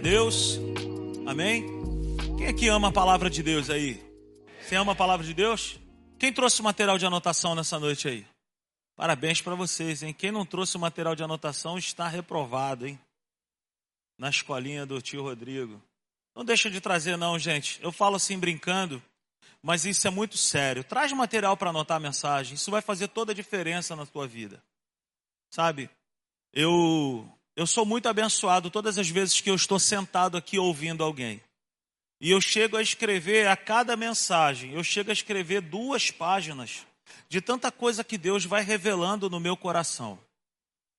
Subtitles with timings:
[0.00, 0.58] Deus,
[1.26, 1.66] amém?
[2.36, 4.02] Quem aqui ama a palavra de Deus aí?
[4.60, 5.78] Você ama a palavra de Deus?
[6.18, 8.26] Quem trouxe o material de anotação nessa noite aí?
[8.94, 10.12] Parabéns para vocês, hein?
[10.12, 12.98] Quem não trouxe o material de anotação está reprovado, hein?
[14.18, 15.82] Na escolinha do tio Rodrigo.
[16.34, 17.78] Não deixa de trazer, não, gente.
[17.82, 19.02] Eu falo assim brincando,
[19.62, 20.84] mas isso é muito sério.
[20.84, 22.54] Traz material para anotar a mensagem.
[22.54, 24.62] Isso vai fazer toda a diferença na tua vida.
[25.50, 25.88] Sabe?
[26.52, 31.42] Eu eu sou muito abençoado todas as vezes que eu estou sentado aqui ouvindo alguém.
[32.20, 36.86] E eu chego a escrever a cada mensagem, eu chego a escrever duas páginas
[37.28, 40.18] de tanta coisa que Deus vai revelando no meu coração.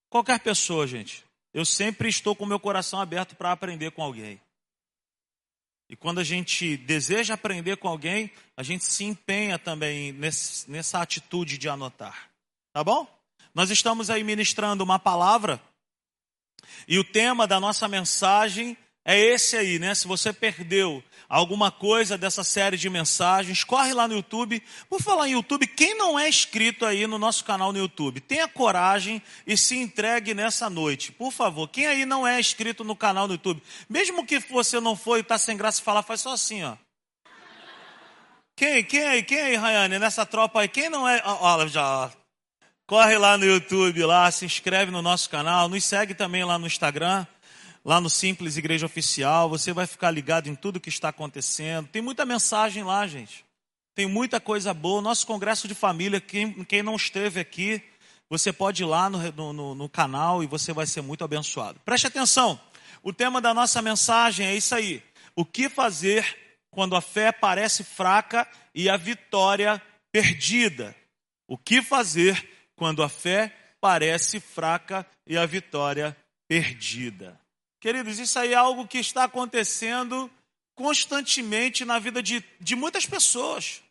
[0.10, 4.42] Qualquer pessoa, gente, eu sempre estou com meu coração aberto para aprender com alguém.
[5.90, 11.02] E quando a gente deseja aprender com alguém, a gente se empenha também nesse, nessa
[11.02, 12.30] atitude de anotar.
[12.74, 13.08] Tá bom?
[13.54, 15.62] Nós estamos aí ministrando uma palavra
[16.88, 19.96] e o tema da nossa mensagem é esse aí, né?
[19.96, 24.62] Se você perdeu alguma coisa dessa série de mensagens, corre lá no YouTube.
[24.90, 28.48] Por falar em YouTube, quem não é inscrito aí no nosso canal no YouTube, tenha
[28.50, 31.14] coragem e se entregue nessa noite.
[31.14, 34.96] Por favor, quem aí não é inscrito no canal no YouTube, mesmo que você não
[34.96, 36.76] foi e está sem graça falar, faz só assim, ó.
[38.58, 42.12] Quem, quem aí, quem aí, Rayane, nessa tropa aí, quem não é, olha já,
[42.88, 46.66] Corre lá no YouTube, lá, se inscreve no nosso canal, nos segue também lá no
[46.66, 47.28] Instagram,
[47.84, 49.50] lá no Simples Igreja Oficial.
[49.50, 51.90] Você vai ficar ligado em tudo que está acontecendo.
[51.90, 53.44] Tem muita mensagem lá, gente.
[53.94, 55.02] Tem muita coisa boa.
[55.02, 57.84] Nosso congresso de família, quem, quem não esteve aqui,
[58.30, 61.82] você pode ir lá no, no, no canal e você vai ser muito abençoado.
[61.84, 62.58] Preste atenção.
[63.04, 65.04] O tema da nossa mensagem é isso aí.
[65.36, 66.26] O que fazer
[66.72, 70.96] quando a fé parece fraca e a vitória perdida?
[71.50, 76.16] O que fazer quando a fé parece fraca e a vitória
[76.48, 77.38] perdida.
[77.80, 80.32] Queridos, isso aí é algo que está acontecendo
[80.74, 83.82] constantemente na vida de, de muitas pessoas.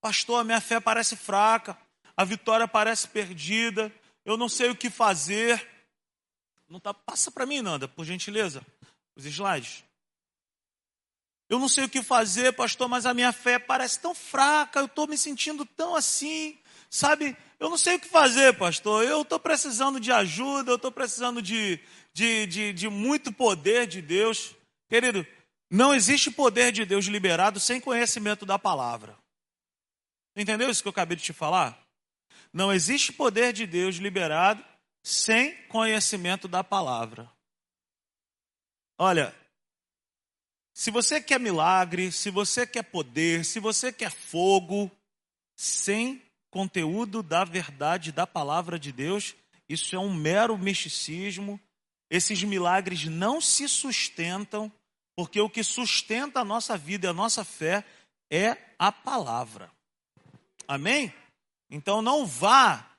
[0.00, 1.76] Pastor, a minha fé parece fraca,
[2.16, 3.92] a vitória parece perdida,
[4.24, 5.68] eu não sei o que fazer.
[6.68, 8.64] Não tá, passa para mim, Nanda, por gentileza,
[9.16, 9.84] os slides.
[11.48, 14.86] Eu não sei o que fazer, pastor, mas a minha fé parece tão fraca, eu
[14.86, 16.58] estou me sentindo tão assim,
[16.90, 17.36] sabe?
[17.58, 19.04] Eu não sei o que fazer, pastor.
[19.04, 21.80] Eu estou precisando de ajuda, eu estou precisando de,
[22.12, 24.54] de, de, de muito poder de Deus.
[24.88, 25.26] Querido,
[25.70, 29.16] não existe poder de Deus liberado sem conhecimento da palavra.
[30.36, 31.80] Entendeu isso que eu acabei de te falar?
[32.52, 34.64] Não existe poder de Deus liberado
[35.02, 37.30] sem conhecimento da palavra.
[38.98, 39.34] Olha,
[40.72, 44.90] se você quer milagre, se você quer poder, se você quer fogo,
[45.54, 46.22] sem
[46.56, 49.36] conteúdo da verdade da palavra de Deus,
[49.68, 51.60] isso é um mero misticismo.
[52.08, 54.72] Esses milagres não se sustentam,
[55.14, 57.84] porque o que sustenta a nossa vida e a nossa fé
[58.30, 59.70] é a palavra.
[60.66, 61.12] Amém?
[61.68, 62.90] Então não vá,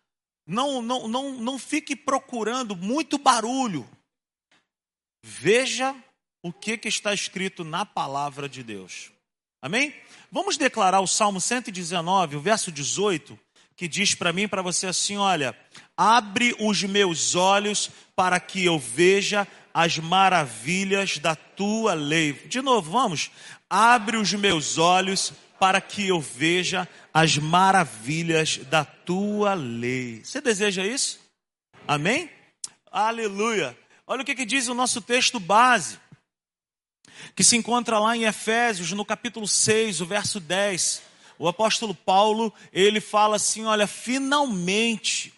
[0.46, 3.90] não, não, não, não fique procurando muito barulho.
[5.23, 5.96] Veja
[6.44, 9.12] o que, que está escrito na palavra de Deus.
[9.59, 9.96] Amém?
[10.31, 13.47] Vamos declarar o Salmo 119, o verso 18,
[13.77, 15.55] que diz para mim e para você assim: olha,
[15.95, 22.33] abre os meus olhos para que eu veja as maravilhas da tua lei.
[22.33, 23.29] De novo, vamos.
[23.69, 30.21] Abre os meus olhos para que eu veja as maravilhas da tua lei.
[30.23, 31.19] Você deseja isso?
[31.87, 32.29] Amém?
[32.91, 33.77] Aleluia.
[34.07, 35.99] Olha o que, que diz o nosso texto base,
[37.35, 41.06] que se encontra lá em Efésios, no capítulo 6, o verso 10
[41.39, 45.33] o apóstolo Paulo, ele fala assim: olha, finalmente,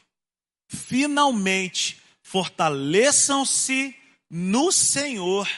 [0.67, 3.95] finalmente, fortaleçam-se
[4.29, 5.49] no Senhor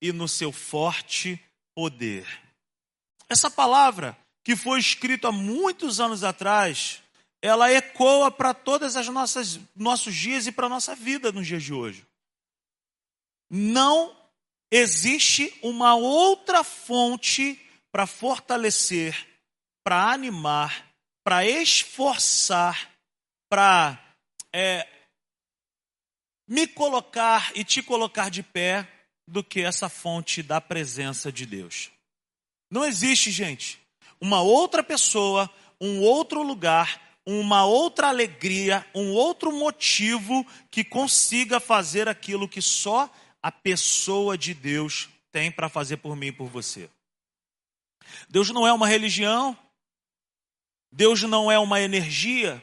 [0.00, 1.42] e no seu forte
[1.74, 2.26] poder.
[3.28, 7.02] Essa palavra, que foi escrita há muitos anos atrás,
[7.42, 11.62] ela ecoa para todas as nossas nossos dias e para a nossa vida nos dias
[11.62, 12.06] de hoje.
[13.48, 14.14] Não
[14.70, 17.60] existe uma outra fonte
[17.90, 19.29] para fortalecer
[19.84, 20.86] para animar,
[21.24, 22.90] para esforçar,
[23.48, 23.98] para
[24.52, 24.86] é,
[26.48, 28.88] me colocar e te colocar de pé
[29.26, 31.90] do que essa fonte da presença de Deus.
[32.70, 33.80] Não existe, gente,
[34.20, 35.48] uma outra pessoa,
[35.80, 43.08] um outro lugar, uma outra alegria, um outro motivo que consiga fazer aquilo que só
[43.42, 46.90] a pessoa de Deus tem para fazer por mim e por você.
[48.28, 49.56] Deus não é uma religião,
[50.92, 52.62] Deus não é uma energia,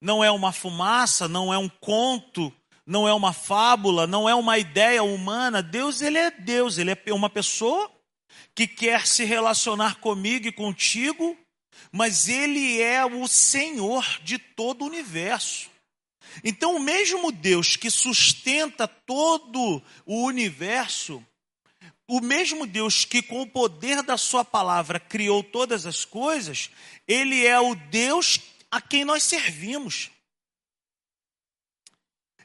[0.00, 2.52] não é uma fumaça, não é um conto,
[2.86, 5.62] não é uma fábula, não é uma ideia humana.
[5.62, 7.90] Deus, ele é Deus, ele é uma pessoa
[8.54, 11.36] que quer se relacionar comigo e contigo,
[11.90, 15.70] mas ele é o Senhor de todo o universo.
[16.44, 21.24] Então, o mesmo Deus que sustenta todo o universo,
[22.08, 26.70] o mesmo Deus que, com o poder da Sua palavra, criou todas as coisas,
[27.06, 28.40] Ele é o Deus
[28.70, 30.10] a quem nós servimos.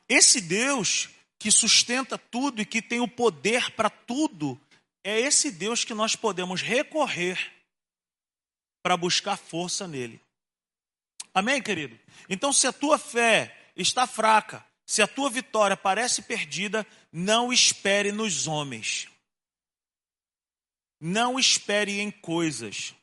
[0.07, 1.09] Esse Deus
[1.39, 4.59] que sustenta tudo e que tem o poder para tudo,
[5.03, 7.53] é esse Deus que nós podemos recorrer
[8.81, 10.19] para buscar força nele.
[11.33, 11.99] Amém, querido?
[12.29, 18.11] Então, se a tua fé está fraca, se a tua vitória parece perdida, não espere
[18.11, 19.07] nos homens.
[20.99, 22.95] Não espere em coisas,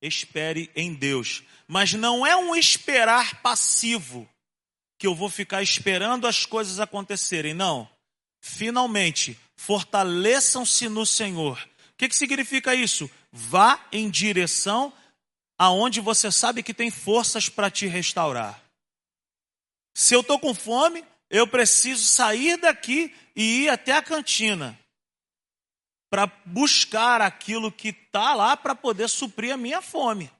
[0.00, 1.42] espere em Deus.
[1.68, 4.28] Mas não é um esperar passivo,
[4.98, 7.52] que eu vou ficar esperando as coisas acontecerem.
[7.52, 7.88] Não.
[8.40, 11.58] Finalmente, fortaleçam-se no Senhor.
[11.92, 13.10] O que, que significa isso?
[13.30, 14.92] Vá em direção
[15.58, 18.62] aonde você sabe que tem forças para te restaurar.
[19.94, 24.78] Se eu estou com fome, eu preciso sair daqui e ir até a cantina
[26.14, 30.30] para buscar aquilo que está lá para poder suprir a minha fome.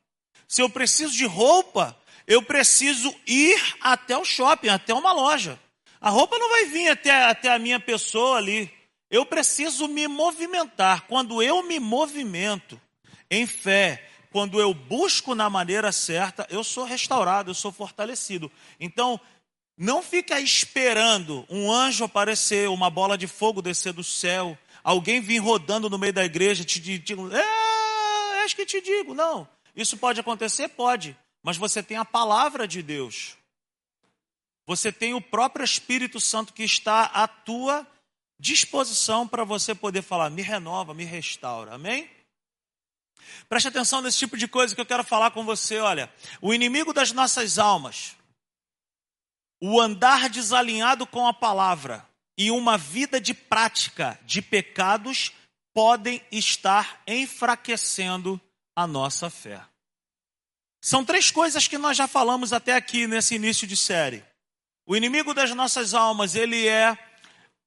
[0.47, 1.99] Se eu preciso de roupa,
[2.29, 5.59] eu preciso ir até o shopping, até uma loja.
[6.01, 8.73] A roupa não vai vir até, até a minha pessoa ali.
[9.11, 11.09] Eu preciso me movimentar.
[11.09, 12.81] Quando eu me movimento
[13.29, 18.49] em fé, quando eu busco na maneira certa, eu sou restaurado, eu sou fortalecido.
[18.79, 19.21] Então,
[19.77, 25.39] não fica esperando um anjo aparecer, uma bola de fogo descer do céu, alguém vir
[25.39, 29.15] rodando no meio da igreja te digo, é, acho que te digo.
[29.15, 30.69] Não, isso pode acontecer?
[30.69, 33.37] Pode, mas você tem a palavra de Deus.
[34.67, 37.87] Você tem o próprio Espírito Santo que está à tua
[38.39, 41.75] disposição para você poder falar, me renova, me restaura.
[41.75, 42.09] Amém?
[43.49, 45.79] Preste atenção nesse tipo de coisa que eu quero falar com você.
[45.79, 48.17] Olha, o inimigo das nossas almas
[49.67, 55.33] o andar desalinhado com a palavra e uma vida de prática de pecados
[55.73, 58.41] podem estar enfraquecendo
[58.77, 59.61] a nossa fé.
[60.83, 64.23] São três coisas que nós já falamos até aqui nesse início de série.
[64.87, 66.99] O inimigo das nossas almas, ele é,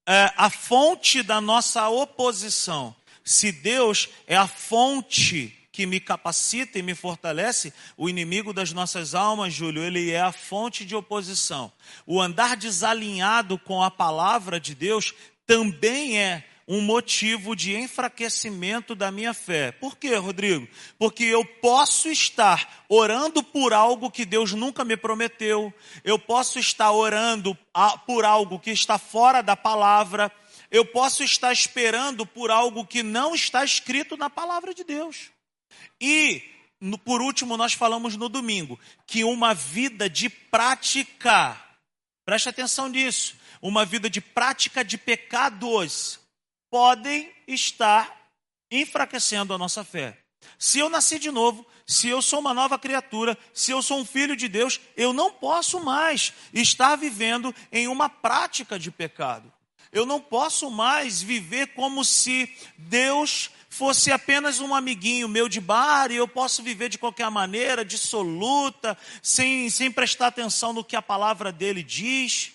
[0.07, 2.95] é a fonte da nossa oposição.
[3.23, 9.13] Se Deus é a fonte que me capacita e me fortalece, o inimigo das nossas
[9.13, 11.71] almas, Júlio, ele é a fonte de oposição.
[12.03, 15.13] O andar desalinhado com a palavra de Deus
[15.45, 19.71] também é um motivo de enfraquecimento da minha fé.
[19.71, 20.67] Por quê, Rodrigo?
[20.97, 25.71] Porque eu posso estar orando por algo que Deus nunca me prometeu,
[26.03, 27.55] eu posso estar orando
[28.07, 30.31] por algo que está fora da palavra,
[30.71, 35.36] eu posso estar esperando por algo que não está escrito na palavra de Deus.
[35.99, 36.43] E,
[36.79, 41.59] no, por último, nós falamos no domingo que uma vida de prática,
[42.25, 46.19] preste atenção nisso, uma vida de prática de pecados
[46.69, 48.15] podem estar
[48.71, 50.17] enfraquecendo a nossa fé.
[50.57, 54.05] Se eu nasci de novo, se eu sou uma nova criatura, se eu sou um
[54.05, 59.51] filho de Deus, eu não posso mais estar vivendo em uma prática de pecado.
[59.91, 66.11] Eu não posso mais viver como se Deus fosse apenas um amiguinho meu de bar
[66.11, 71.01] e eu posso viver de qualquer maneira, dissoluta, sem, sem prestar atenção no que a
[71.01, 72.53] palavra dele diz.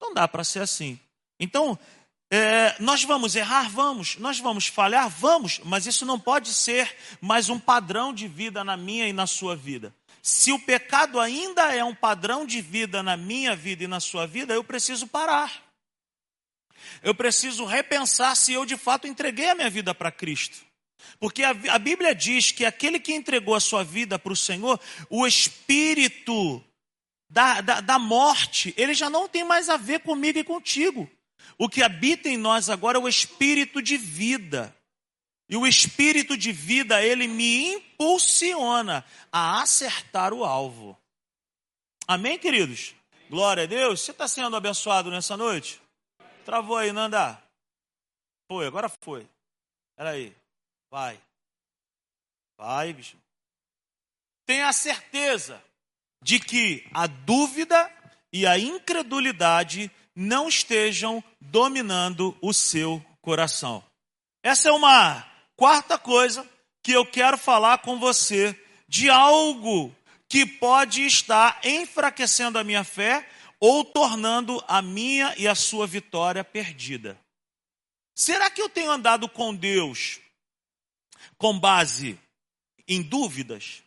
[0.00, 0.98] Não dá para ser assim.
[1.38, 1.78] Então,
[2.30, 3.68] é, nós vamos errar?
[3.68, 4.16] Vamos.
[4.16, 5.10] Nós vamos falhar?
[5.10, 5.60] Vamos.
[5.62, 9.54] Mas isso não pode ser mais um padrão de vida na minha e na sua
[9.54, 9.94] vida.
[10.22, 14.26] Se o pecado ainda é um padrão de vida na minha vida e na sua
[14.26, 15.65] vida, eu preciso parar
[17.02, 20.64] eu preciso repensar se eu de fato entreguei a minha vida para Cristo.
[21.18, 24.80] Porque a, a, Bíblia diz que aquele que entregou a sua vida para o Senhor,
[25.08, 26.62] o espírito
[27.28, 31.10] da, da, da morte, ele já não tem mais a ver comigo e contigo.
[31.58, 34.74] O que habita em nós agora é o espírito de vida.
[35.48, 40.98] E o espírito de vida, ele me impulsiona a acertar o alvo.
[42.06, 42.94] Amém, queridos?
[43.30, 44.00] Glória a Deus.
[44.00, 45.80] Você está sendo abençoado nessa noite?
[46.46, 47.42] Travou aí, Nanda.
[48.48, 49.28] Foi, agora foi.
[49.90, 50.32] Espera aí.
[50.88, 51.20] Vai.
[52.56, 53.16] Vai, bicho.
[54.46, 55.60] Tenha certeza
[56.22, 57.92] de que a dúvida
[58.32, 63.82] e a incredulidade não estejam dominando o seu coração.
[64.40, 66.48] Essa é uma quarta coisa
[66.80, 69.92] que eu quero falar com você de algo
[70.28, 73.28] que pode estar enfraquecendo a minha fé
[73.60, 77.18] ou tornando a minha e a sua vitória perdida.
[78.14, 80.20] Será que eu tenho andado com Deus
[81.36, 82.18] com base
[82.88, 83.82] em dúvidas?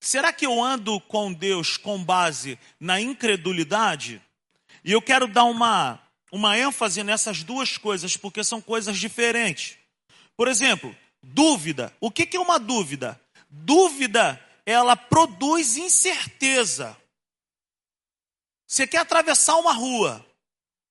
[0.00, 4.22] Será que eu ando com Deus com base na incredulidade?
[4.84, 9.76] E eu quero dar uma, uma ênfase nessas duas coisas, porque são coisas diferentes.
[10.36, 11.92] Por exemplo, dúvida.
[12.00, 13.20] O que é uma dúvida?
[13.50, 16.96] Dúvida, ela produz incerteza.
[18.66, 20.24] Você quer atravessar uma rua,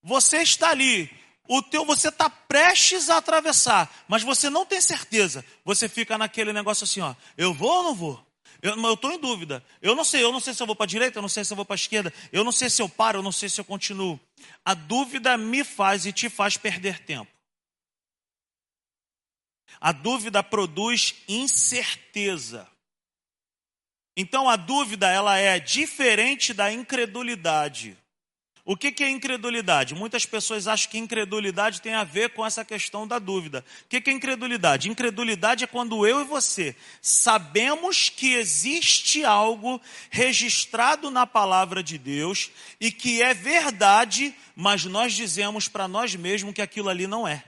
[0.01, 1.12] você está ali,
[1.48, 5.46] o teu você está prestes a atravessar, mas você não tem certeza.
[5.63, 8.25] Você fica naquele negócio assim, ó, eu vou ou não vou?
[8.62, 9.63] Eu estou em dúvida.
[9.82, 11.44] Eu não sei, eu não sei se eu vou para a direita, eu não sei
[11.44, 13.48] se eu vou para a esquerda, eu não sei se eu paro, eu não sei
[13.48, 14.20] se eu continuo.
[14.63, 17.32] A dúvida me faz e te faz perder tempo.
[19.79, 22.67] A dúvida produz incerteza.
[24.15, 27.98] Então a dúvida ela é diferente da incredulidade.
[28.67, 29.93] O que, que é incredulidade?
[29.93, 33.63] Muitas pessoas acham que incredulidade tem a ver com essa questão da dúvida.
[33.86, 34.89] O que, que é incredulidade?
[34.89, 39.79] Incredulidade é quando eu e você sabemos que existe algo
[40.10, 42.50] registrado na palavra de Deus
[42.81, 47.43] e que é verdade, mas nós dizemos para nós mesmos que aquilo ali não é.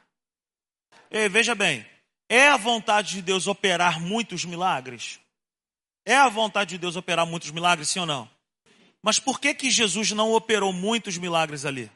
[1.11, 1.87] Ei, veja bem,
[2.29, 5.19] é a vontade de Deus operar muitos milagres?
[6.05, 8.29] É a vontade de Deus operar muitos milagres, sim ou não?
[9.03, 11.91] Mas por que que Jesus não operou muitos milagres ali?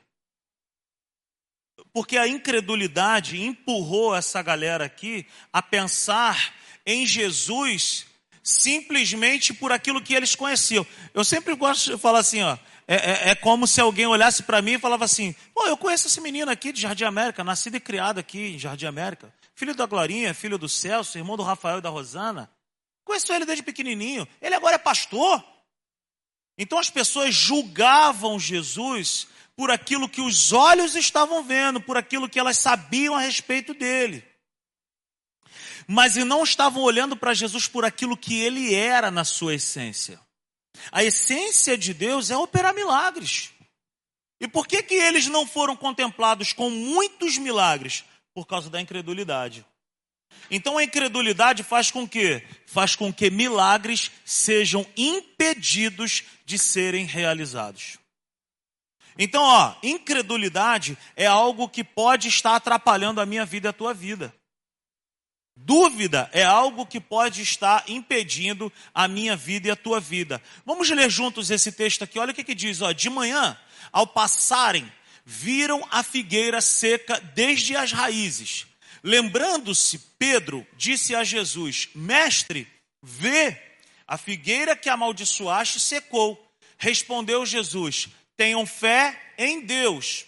[1.93, 6.55] Porque a incredulidade empurrou essa galera aqui a pensar
[6.87, 8.07] em Jesus
[8.43, 10.87] simplesmente por aquilo que eles conheciam.
[11.15, 12.57] Eu sempre gosto de falar assim, ó,
[12.87, 16.09] é, é, é como se alguém olhasse para mim e falava assim: Pô, eu conheço
[16.09, 19.87] esse menino aqui de Jardim América, nascido e criado aqui em Jardim América, filho da
[19.87, 22.51] Glorinha, filho do Celso, irmão do Rafael e da Rosana.
[23.05, 24.27] Conheço ele desde pequenininho.
[24.41, 25.43] Ele agora é pastor.
[26.59, 29.27] Então as pessoas julgavam Jesus
[29.63, 34.25] por aquilo que os olhos estavam vendo, por aquilo que elas sabiam a respeito dele
[35.87, 40.19] mas e não estavam olhando para Jesus por aquilo que ele era na sua essência.
[40.91, 43.51] A essência de Deus é operar milagres.
[44.41, 48.05] E por que que eles não foram contemplados com muitos milagres?
[48.35, 49.65] Por causa da incredulidade.
[50.51, 58.02] Então a incredulidade faz com que faz com que milagres sejam impedidos de serem realizados.
[59.19, 63.93] Então, ó, incredulidade é algo que pode estar atrapalhando a minha vida e a tua
[63.93, 64.35] vida.
[65.55, 70.43] Dúvida é algo que pode estar impedindo a minha vida e a tua vida.
[70.65, 72.19] Vamos ler juntos esse texto aqui.
[72.19, 73.57] Olha o que, que diz: ó, de manhã,
[73.93, 74.91] ao passarem,
[75.25, 78.67] viram a figueira seca desde as raízes.
[79.05, 82.67] Lembrando-se, Pedro disse a Jesus: Mestre,
[83.03, 83.61] vê,
[84.07, 86.51] a figueira que amaldiçoaste secou.
[86.79, 90.27] Respondeu Jesus: Tenham fé em Deus.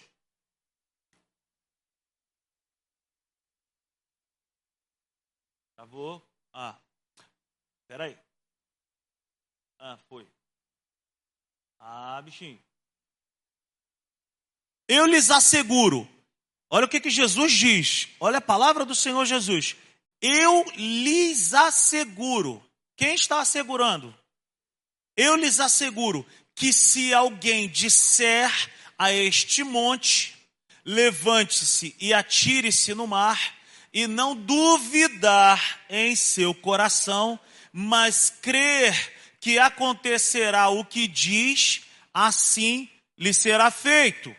[5.75, 6.21] Travou.
[6.53, 6.77] Ah.
[7.87, 8.17] Peraí.
[9.79, 10.27] Ah, foi.
[11.79, 12.59] Ah, bichinho.
[14.87, 16.07] Eu lhes asseguro.
[16.69, 18.09] Olha o que, que Jesus diz.
[18.19, 19.75] Olha a palavra do Senhor Jesus.
[20.21, 22.63] Eu lhes asseguro.
[22.95, 24.13] Quem está assegurando?
[25.15, 28.49] Eu lhes asseguro que se alguém disser
[28.97, 30.33] a este monte,
[30.85, 33.55] levante-se e atire-se no mar,
[33.93, 37.39] e não duvidar em seu coração,
[37.71, 41.83] mas crer que acontecerá o que diz,
[42.13, 44.35] assim lhe será feito.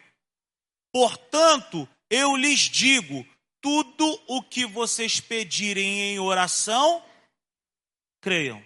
[0.92, 3.26] Portanto, eu lhes digo:
[3.60, 7.04] tudo o que vocês pedirem em oração,
[8.20, 8.65] creiam.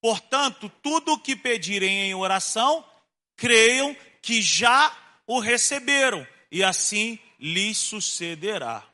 [0.00, 2.84] Portanto, tudo o que pedirem em oração,
[3.36, 4.94] creiam que já
[5.26, 8.84] o receberam, e assim lhes sucederá.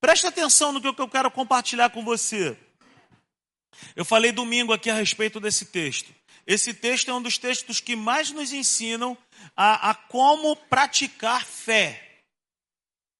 [0.00, 2.56] Preste atenção no que eu quero compartilhar com você.
[3.94, 6.12] Eu falei domingo aqui a respeito desse texto.
[6.46, 9.16] Esse texto é um dos textos que mais nos ensinam
[9.56, 12.22] a, a como praticar fé.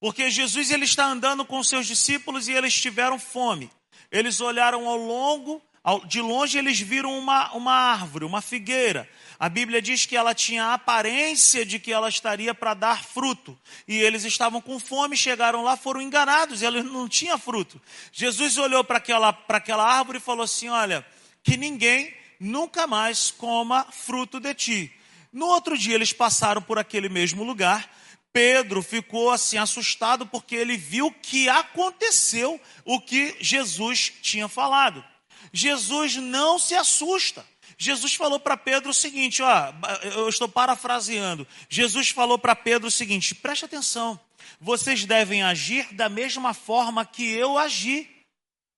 [0.01, 3.71] Porque Jesus ele está andando com seus discípulos e eles tiveram fome.
[4.11, 5.63] Eles olharam ao longo,
[6.07, 9.09] de longe eles viram uma, uma árvore, uma figueira.
[9.39, 13.59] A Bíblia diz que ela tinha a aparência de que ela estaria para dar fruto.
[13.89, 17.81] E eles estavam com fome, chegaram lá, foram enganados, e ela não tinha fruto.
[18.13, 21.05] Jesus olhou para aquela, para aquela árvore e falou assim: Olha,
[21.43, 24.93] que ninguém nunca mais coma fruto de ti.
[25.33, 27.89] No outro dia eles passaram por aquele mesmo lugar.
[28.33, 35.05] Pedro ficou assim assustado porque ele viu que aconteceu o que Jesus tinha falado.
[35.53, 37.45] Jesus não se assusta.
[37.79, 39.73] Jesus falou para Pedro o seguinte, ó,
[40.15, 41.47] eu estou parafraseando.
[41.69, 44.21] Jesus falou para Pedro o seguinte: preste atenção,
[44.61, 48.09] vocês devem agir da mesma forma que eu agi.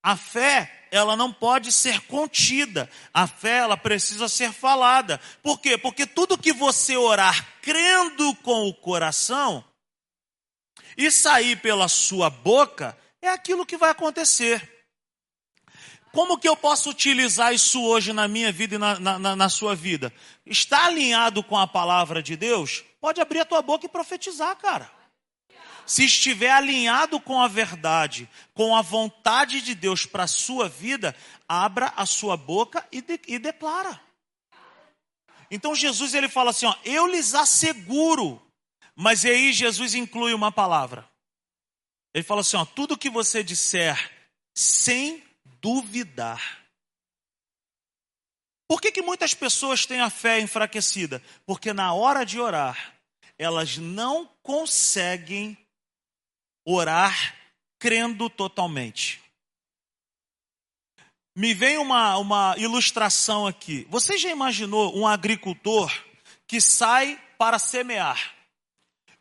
[0.04, 2.90] A fé, ela não pode ser contida.
[3.14, 5.21] A fé, ela precisa ser falada.
[5.42, 5.78] Por quê?
[5.78, 9.64] Porque tudo que você orar crendo com o coração
[10.97, 14.81] e sair pela sua boca, é aquilo que vai acontecer.
[16.12, 19.75] Como que eu posso utilizar isso hoje na minha vida e na, na, na, sua
[19.75, 20.12] vida?
[20.44, 22.84] Está alinhado com a palavra de Deus?
[23.00, 24.90] Pode abrir a tua boca e profetizar, cara
[25.86, 31.14] se estiver alinhado com a verdade, com a vontade de Deus para a sua vida,
[31.48, 34.00] abra a sua boca e, de, e declara.
[35.50, 38.40] Então Jesus ele fala assim, ó, eu lhes asseguro,
[38.94, 41.08] mas aí Jesus inclui uma palavra.
[42.14, 44.10] Ele fala assim, ó, tudo que você disser
[44.54, 45.22] sem
[45.62, 46.66] duvidar.
[48.68, 51.22] Por que, que muitas pessoas têm a fé enfraquecida?
[51.46, 52.94] Porque na hora de orar,
[53.38, 55.56] elas não conseguem
[56.66, 57.36] orar
[57.78, 59.20] crendo totalmente.
[61.34, 63.86] Me vem uma, uma ilustração aqui.
[63.88, 65.90] Você já imaginou um agricultor
[66.46, 68.34] que sai para semear?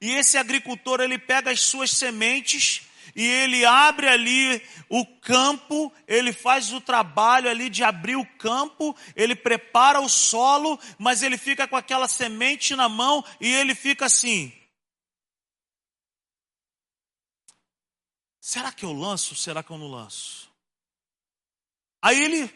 [0.01, 2.83] E esse agricultor ele pega as suas sementes
[3.15, 8.95] e ele abre ali o campo, ele faz o trabalho ali de abrir o campo,
[9.15, 14.05] ele prepara o solo, mas ele fica com aquela semente na mão e ele fica
[14.05, 14.53] assim:
[18.41, 19.35] Será que eu lanço?
[19.35, 20.51] Será que eu não lanço?
[22.01, 22.51] Aí ele,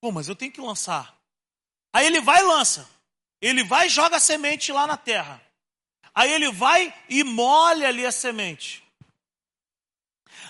[0.00, 1.16] pô, mas eu tenho que lançar.
[1.92, 2.90] Aí ele vai e lança.
[3.40, 5.40] Ele vai e joga a semente lá na terra.
[6.12, 8.84] Aí ele vai e molha ali a semente.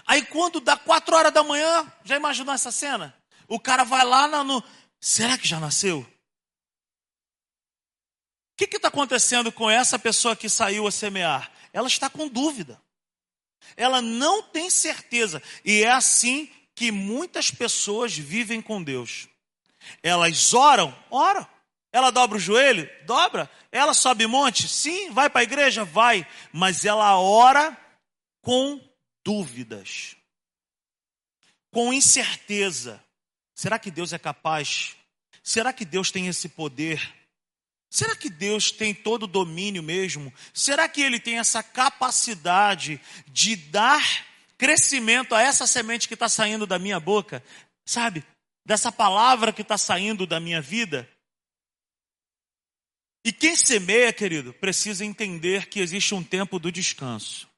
[0.07, 3.15] Aí quando dá quatro horas da manhã, já imaginou essa cena?
[3.49, 4.63] O cara vai lá no.
[5.01, 6.07] Será que já nasceu?
[8.53, 11.51] O que está acontecendo com essa pessoa que saiu a semear?
[11.73, 12.81] Ela está com dúvida.
[13.77, 15.43] Ela não tem certeza.
[15.65, 19.29] E é assim que muitas pessoas vivem com Deus.
[20.03, 21.47] Elas oram, oram.
[21.93, 23.51] Ela dobra o joelho, dobra.
[23.73, 25.11] Ela sobe monte, sim.
[25.11, 26.27] Vai para a igreja, vai.
[26.53, 27.77] Mas ela ora
[28.43, 28.81] com
[29.25, 30.17] dúvidas,
[31.71, 33.03] com incerteza.
[33.55, 34.97] Será que Deus é capaz?
[35.43, 37.01] Será que Deus tem esse poder?
[37.91, 40.33] Será que Deus tem todo o domínio mesmo?
[40.55, 44.25] Será que Ele tem essa capacidade de dar
[44.57, 47.43] crescimento a essa semente que está saindo da minha boca?
[47.85, 48.25] Sabe?
[48.65, 51.09] Dessa palavra que está saindo da minha vida?
[53.25, 57.50] E quem semeia, querido, precisa entender que existe um tempo do descanso.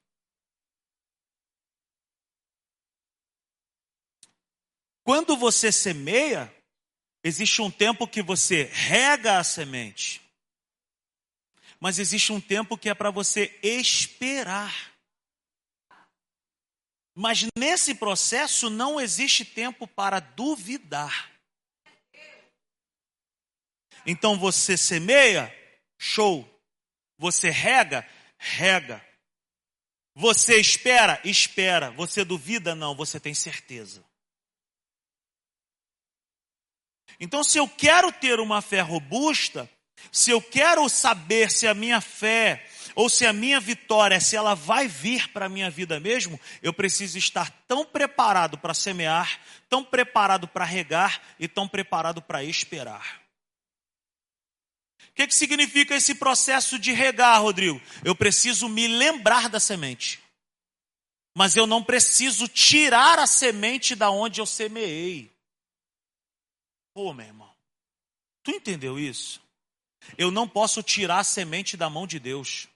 [5.03, 6.53] Quando você semeia,
[7.23, 10.23] existe um tempo que você rega a semente
[11.83, 14.95] mas existe um tempo que é para você esperar.
[17.13, 21.29] Mas nesse processo não existe tempo para duvidar.
[24.05, 25.53] Então você semeia,
[25.99, 26.49] show.
[27.17, 29.05] Você rega, rega.
[30.15, 31.91] Você espera, espera.
[31.91, 34.01] Você duvida, não, você tem certeza.
[37.23, 39.69] Então, se eu quero ter uma fé robusta,
[40.11, 44.53] se eu quero saber se a minha fé ou se a minha vitória, se ela
[44.53, 49.85] vai vir para a minha vida mesmo, eu preciso estar tão preparado para semear, tão
[49.85, 53.21] preparado para regar e tão preparado para esperar.
[55.07, 57.81] O que, que significa esse processo de regar, Rodrigo?
[58.03, 60.19] Eu preciso me lembrar da semente.
[61.33, 65.32] Mas eu não preciso tirar a semente da onde eu semeei.
[66.93, 67.49] Pô, meu irmão,
[68.43, 69.41] tu entendeu isso?
[70.17, 72.67] Eu não posso tirar a semente da mão de Deus,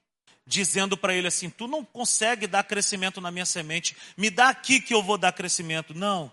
[0.46, 4.80] dizendo para ele assim: tu não consegue dar crescimento na minha semente, me dá aqui
[4.82, 5.94] que eu vou dar crescimento.
[5.94, 6.32] Não.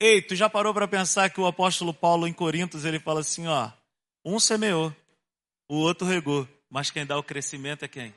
[0.00, 3.46] Ei, tu já parou para pensar que o apóstolo Paulo em Coríntios ele fala assim:
[3.46, 3.70] ó,
[4.24, 4.94] um semeou,
[5.68, 8.14] o outro regou, mas quem dá o crescimento é quem?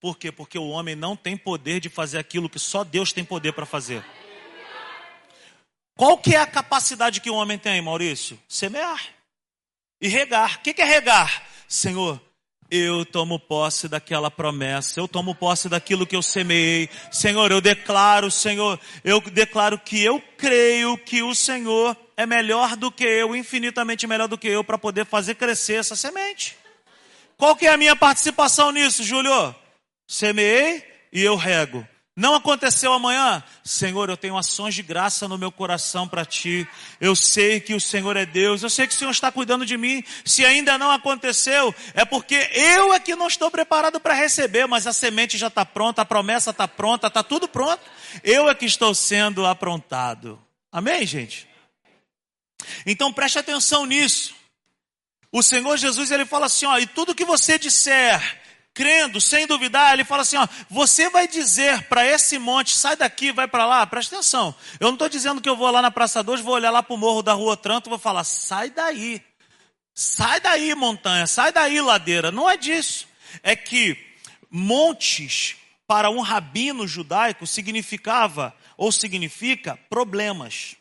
[0.00, 0.32] Por quê?
[0.32, 3.64] Porque o homem não tem poder de fazer aquilo que só Deus tem poder para
[3.64, 4.04] fazer.
[5.96, 8.38] Qual que é a capacidade que o homem tem, Maurício?
[8.48, 9.00] Semear
[10.00, 10.56] e regar.
[10.56, 11.44] O que é regar?
[11.68, 12.20] Senhor,
[12.70, 16.88] eu tomo posse daquela promessa, eu tomo posse daquilo que eu semeei.
[17.12, 22.90] Senhor, eu declaro, Senhor, eu declaro que eu creio que o Senhor é melhor do
[22.90, 26.56] que eu, infinitamente melhor do que eu, para poder fazer crescer essa semente.
[27.36, 29.54] Qual que é a minha participação nisso, Júlio?
[30.06, 31.86] Semeei e eu rego.
[32.16, 33.42] Não aconteceu amanhã?
[33.64, 36.66] Senhor, eu tenho ações de graça no meu coração para ti.
[37.00, 38.62] Eu sei que o Senhor é Deus.
[38.62, 40.02] Eu sei que o Senhor está cuidando de mim.
[40.24, 44.86] Se ainda não aconteceu, é porque eu é que não estou preparado para receber, mas
[44.86, 47.82] a semente já está pronta, a promessa está pronta, está tudo pronto.
[48.22, 50.40] Eu é que estou sendo aprontado.
[50.70, 51.48] Amém, gente?
[52.86, 54.34] Então preste atenção nisso.
[55.32, 58.43] O Senhor Jesus, ele fala assim, ó, e tudo que você disser,
[58.74, 63.30] crendo, sem duvidar, ele fala assim: ó, você vai dizer para esse monte, sai daqui,
[63.30, 64.54] vai para lá, presta atenção.
[64.80, 66.92] Eu não estou dizendo que eu vou lá na Praça 2, vou olhar lá para
[66.92, 69.22] o morro da Rua Tranto vou falar: sai daí,
[69.94, 72.32] sai daí, montanha, sai daí, ladeira.
[72.32, 73.06] Não é disso.
[73.42, 73.96] É que
[74.50, 75.56] montes,
[75.86, 80.76] para um rabino judaico, significava ou significa problemas.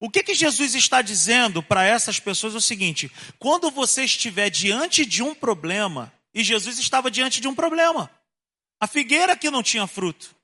[0.00, 4.50] O que, que Jesus está dizendo para essas pessoas é o seguinte: quando você estiver
[4.50, 8.10] diante de um problema, e Jesus estava diante de um problema.
[8.80, 10.34] A figueira que não tinha fruto.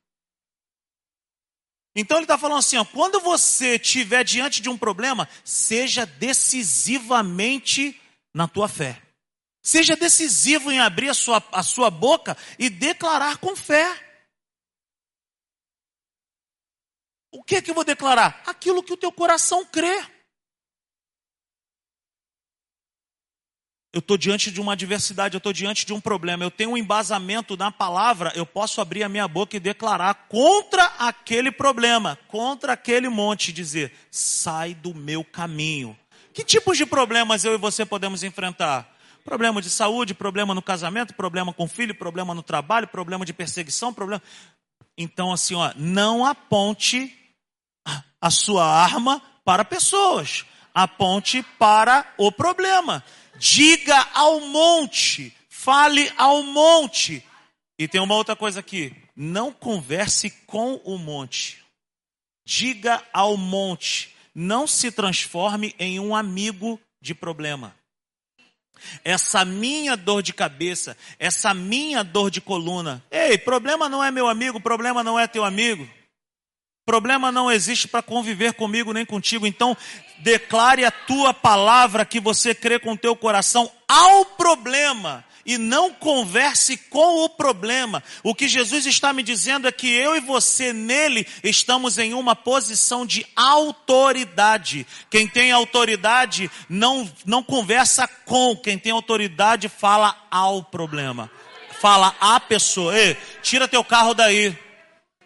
[1.94, 8.00] Então ele está falando assim: ó, quando você estiver diante de um problema, seja decisivamente
[8.33, 9.03] na tua fé.
[9.62, 14.07] Seja decisivo em abrir a sua, a sua boca e declarar com fé.
[17.33, 18.42] O que é que eu vou declarar?
[18.46, 20.03] Aquilo que o teu coração crê.
[23.92, 26.76] Eu estou diante de uma adversidade, eu estou diante de um problema, eu tenho um
[26.76, 32.74] embasamento na palavra, eu posso abrir a minha boca e declarar contra aquele problema, contra
[32.74, 35.98] aquele monte, dizer: sai do meu caminho.
[36.33, 38.88] Que tipos de problemas eu e você podemos enfrentar?
[39.24, 43.92] Problema de saúde, problema no casamento, problema com filho, problema no trabalho, problema de perseguição,
[43.92, 44.22] problema.
[44.96, 47.12] Então, assim, ó, não aponte
[48.20, 53.03] a sua arma para pessoas, aponte para o problema.
[53.40, 57.24] Diga ao monte, fale ao monte.
[57.79, 61.64] E tem uma outra coisa aqui: não converse com o monte.
[62.44, 67.74] Diga ao monte, não se transforme em um amigo de problema.
[69.03, 73.03] Essa minha dor de cabeça, essa minha dor de coluna.
[73.11, 75.88] Ei, problema não é meu amigo, problema não é teu amigo.
[76.90, 79.46] Problema não existe para conviver comigo nem contigo.
[79.46, 79.76] Então,
[80.18, 85.92] declare a tua palavra que você crê com o teu coração ao problema e não
[85.92, 88.03] converse com o problema.
[88.24, 92.35] O que Jesus está me dizendo é que eu e você nele estamos em uma
[92.35, 94.85] posição de autoridade.
[95.09, 101.31] Quem tem autoridade não não conversa com, quem tem autoridade fala ao problema.
[101.81, 104.59] Fala à pessoa, Ei, tira teu carro daí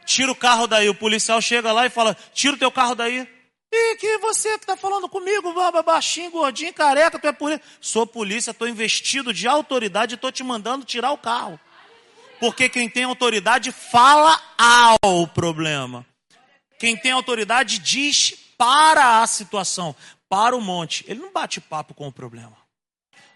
[0.04, 0.88] tira o carro daí.
[0.88, 3.28] O policial chega lá e fala: tira o teu carro daí.
[3.72, 5.52] E que você que está falando comigo,
[5.84, 7.64] baixinho, gordinho, careca, tu é polícia.
[7.80, 11.58] Sou polícia, estou investido de autoridade e estou te mandando tirar o carro.
[12.38, 16.06] Porque quem tem autoridade fala ao problema.
[16.78, 19.94] Quem tem autoridade diz para a situação,
[20.28, 21.04] para o monte.
[21.08, 22.56] Ele não bate papo com o problema.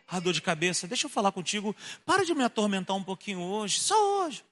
[0.07, 1.75] A dor de cabeça, deixa eu falar contigo.
[2.07, 4.45] Para de me atormentar um pouquinho hoje, só hoje.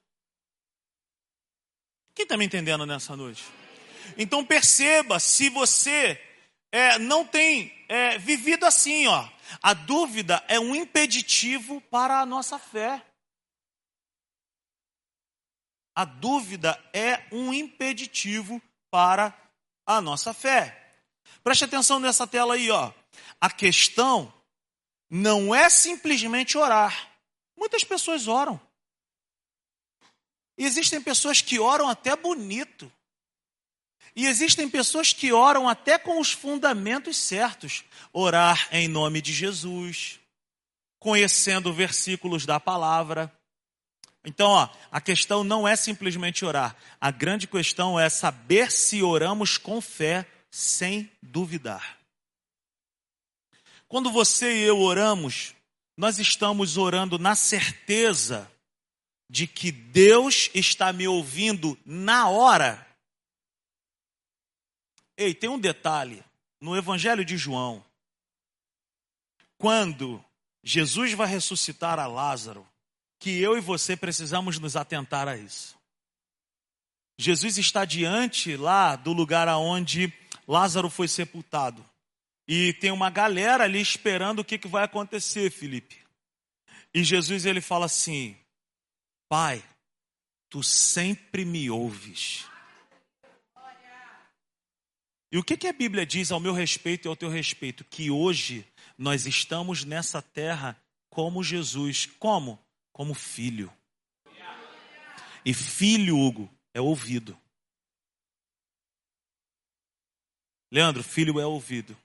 [2.16, 3.44] Quem está me entendendo nessa noite?
[4.16, 6.18] Então perceba, se você
[6.72, 9.28] é, não tem é, vivido assim, ó.
[9.62, 13.04] A dúvida é um impeditivo para a nossa fé.
[15.94, 19.36] A dúvida é um impeditivo para
[19.84, 20.94] a nossa fé.
[21.44, 22.94] Preste atenção nessa tela aí, ó.
[23.38, 24.32] A questão
[25.10, 27.10] não é simplesmente orar.
[27.54, 28.58] Muitas pessoas oram.
[30.58, 32.90] E existem pessoas que oram até bonito.
[34.14, 37.84] E existem pessoas que oram até com os fundamentos certos.
[38.12, 40.18] Orar em nome de Jesus,
[40.98, 43.30] conhecendo versículos da palavra.
[44.24, 46.74] Então, ó, a questão não é simplesmente orar.
[47.00, 51.98] A grande questão é saber se oramos com fé, sem duvidar.
[53.86, 55.54] Quando você e eu oramos,
[55.96, 58.50] nós estamos orando na certeza
[59.28, 62.86] de que Deus está me ouvindo na hora.
[65.16, 66.22] Ei, tem um detalhe.
[66.58, 67.84] No Evangelho de João,
[69.58, 70.24] quando
[70.64, 72.66] Jesus vai ressuscitar a Lázaro,
[73.18, 75.76] que eu e você precisamos nos atentar a isso.
[77.18, 80.12] Jesus está diante lá do lugar aonde
[80.46, 81.84] Lázaro foi sepultado.
[82.48, 85.98] E tem uma galera ali esperando o que, que vai acontecer, Felipe.
[86.94, 88.36] E Jesus ele fala assim:
[89.28, 89.64] Pai,
[90.48, 92.46] tu sempre me ouves.
[95.30, 97.84] E o que, que a Bíblia diz ao meu respeito e ao teu respeito?
[97.84, 102.06] Que hoje nós estamos nessa terra como Jesus.
[102.18, 102.58] Como?
[102.92, 103.72] Como filho.
[105.44, 107.38] E filho, Hugo, é ouvido.
[110.72, 111.96] Leandro, filho é ouvido.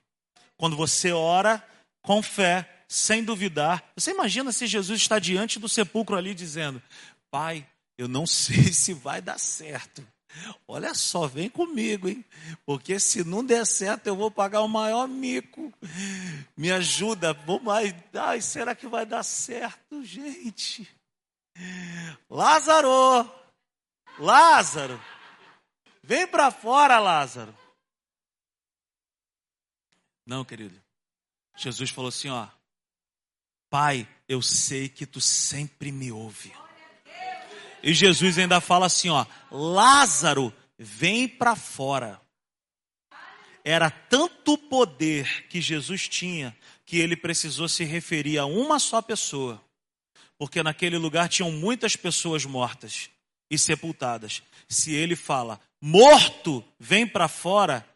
[0.56, 1.66] Quando você ora
[2.02, 6.80] com fé, sem duvidar, você imagina se Jesus está diante do sepulcro ali dizendo:
[7.32, 7.66] Pai,
[7.96, 10.06] eu não sei se vai dar certo.
[10.66, 12.24] Olha só, vem comigo, hein?
[12.64, 15.72] Porque se não der certo, eu vou pagar o maior mico.
[16.56, 17.94] Me ajuda, mais.
[18.14, 20.88] Ai, será que vai dar certo, gente?
[22.30, 23.30] Lázaro!
[24.18, 25.00] Lázaro!
[26.02, 27.54] Vem para fora, Lázaro.
[30.26, 30.80] Não, querido.
[31.56, 32.48] Jesus falou assim, ó:
[33.68, 36.52] Pai, eu sei que tu sempre me ouve.
[37.82, 42.20] E Jesus ainda fala assim, ó: Lázaro, vem para fora.
[43.64, 49.62] Era tanto poder que Jesus tinha que ele precisou se referir a uma só pessoa.
[50.36, 53.08] Porque naquele lugar tinham muitas pessoas mortas
[53.48, 54.42] e sepultadas.
[54.68, 57.86] Se ele fala, morto, vem para fora,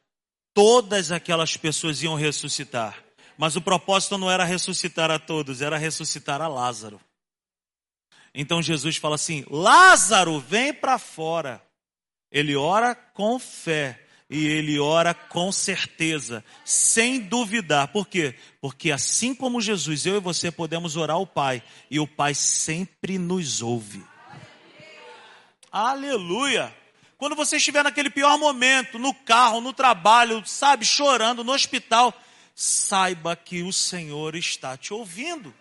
[0.55, 3.03] todas aquelas pessoas iam ressuscitar.
[3.37, 7.01] Mas o propósito não era ressuscitar a todos, era ressuscitar a Lázaro.
[8.37, 11.62] Então Jesus fala assim: Lázaro, vem para fora.
[12.31, 17.88] Ele ora com fé e ele ora com certeza, sem duvidar.
[17.88, 18.35] Por quê?
[18.61, 23.18] Porque assim como Jesus, eu e você podemos orar ao Pai e o Pai sempre
[23.18, 24.05] nos ouve.
[25.72, 26.75] Aleluia!
[27.16, 32.12] Quando você estiver naquele pior momento, no carro, no trabalho, sabe, chorando, no hospital,
[32.55, 35.55] saiba que o Senhor está te ouvindo.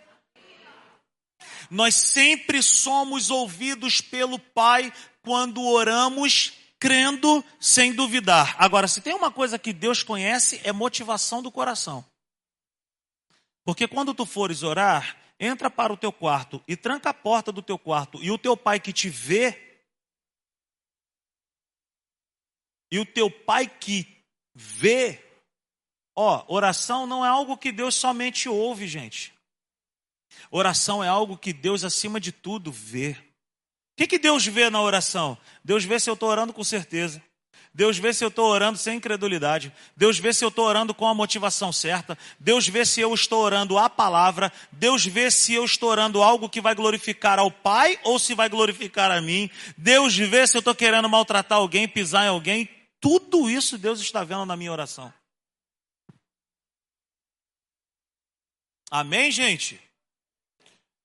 [1.76, 8.56] Nós sempre somos ouvidos pelo Pai quando oramos crendo sem duvidar.
[8.58, 12.06] Agora, se tem uma coisa que Deus conhece, é motivação do coração.
[13.66, 17.62] Porque quando tu fores orar, entra para o teu quarto e tranca a porta do
[17.62, 19.82] teu quarto, e o teu pai que te vê,
[22.90, 25.22] e o teu pai que vê,
[26.16, 29.35] ó, oração não é algo que Deus somente ouve, gente.
[30.52, 33.12] Oração é algo que Deus, acima de tudo, vê.
[33.12, 35.38] O que, que Deus vê na oração?
[35.63, 37.21] Deus vê se eu estou orando com certeza.
[37.76, 39.69] Deus vê se eu estou orando sem incredulidade.
[39.98, 42.17] Deus vê se eu estou orando com a motivação certa.
[42.39, 44.50] Deus vê se eu estou orando a palavra.
[44.71, 48.48] Deus vê se eu estou orando algo que vai glorificar ao Pai ou se vai
[48.48, 49.50] glorificar a mim.
[49.78, 52.69] Deus vê se eu estou querendo maltratar alguém, pisar em alguém.
[53.02, 55.13] Tudo isso Deus está vendo na minha oração.
[58.89, 59.85] Amém, gente?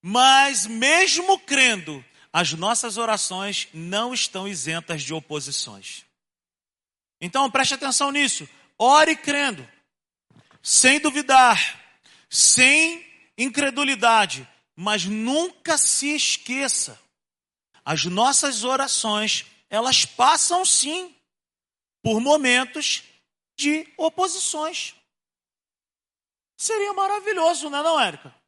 [0.03, 6.05] Mas mesmo crendo, as nossas orações não estão isentas de oposições.
[7.21, 8.49] Então preste atenção nisso.
[8.79, 9.69] Ore crendo,
[10.63, 11.79] sem duvidar,
[12.31, 16.99] sem incredulidade, mas nunca se esqueça.
[17.85, 21.15] As nossas orações, elas passam sim
[22.03, 23.03] por momentos
[23.59, 24.95] de oposições.
[26.57, 28.40] Seria maravilhoso, não é, não, Érica?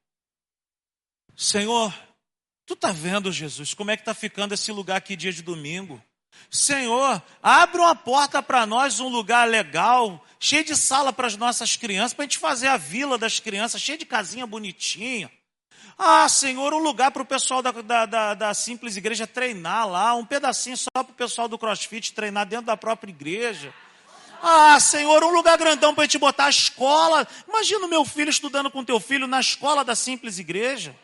[1.36, 1.92] Senhor,
[2.66, 6.02] tu tá vendo, Jesus, como é que tá ficando esse lugar aqui dia de domingo?
[6.50, 11.76] Senhor, abre uma porta para nós, um lugar legal, cheio de sala para as nossas
[11.76, 15.30] crianças, para a gente fazer a vila das crianças, cheio de casinha bonitinha.
[15.96, 20.14] Ah, Senhor, um lugar para o pessoal da, da, da, da, simples igreja treinar lá,
[20.14, 23.72] um pedacinho só para o pessoal do crossfit treinar dentro da própria igreja.
[24.42, 27.26] Ah, Senhor, um lugar grandão para a gente botar a escola.
[27.46, 30.96] Imagina o meu filho estudando com teu filho na escola da simples igreja.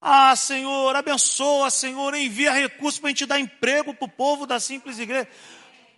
[0.00, 4.60] Ah, Senhor, abençoa, Senhor, envia recursos para a gente dar emprego para o povo da
[4.60, 5.28] simples igreja.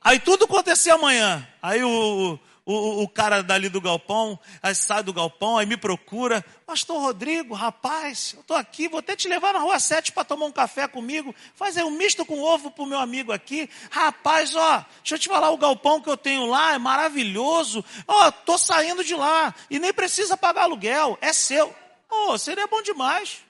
[0.02, 1.46] Aí tudo acontecer amanhã.
[1.60, 6.42] Aí o, o, o cara dali do galpão, aí sai do galpão, aí me procura.
[6.64, 10.46] Pastor Rodrigo, rapaz, eu estou aqui, vou até te levar na rua 7 para tomar
[10.46, 11.34] um café comigo.
[11.54, 13.68] Faz aí um misto com ovo para o meu amigo aqui.
[13.90, 17.84] Rapaz, ó, deixa eu te falar, o galpão que eu tenho lá é maravilhoso.
[18.08, 21.74] Ó, estou saindo de lá e nem precisa pagar aluguel, é seu.
[22.10, 23.49] Oh, seria bom demais.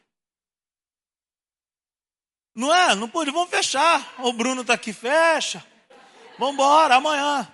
[2.55, 2.95] Não é?
[2.95, 4.15] Não pode, vamos fechar.
[4.19, 5.65] O Bruno está aqui, fecha.
[6.39, 7.51] Vamos embora, amanhã.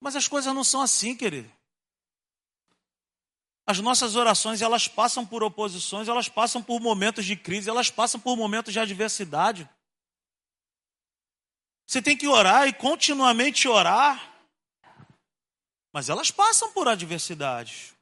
[0.00, 1.50] Mas as coisas não são assim, querido.
[3.66, 8.20] As nossas orações, elas passam por oposições, elas passam por momentos de crise, elas passam
[8.20, 9.68] por momentos de adversidade.
[11.86, 14.34] Você tem que orar e continuamente orar.
[15.92, 17.94] Mas elas passam por adversidades.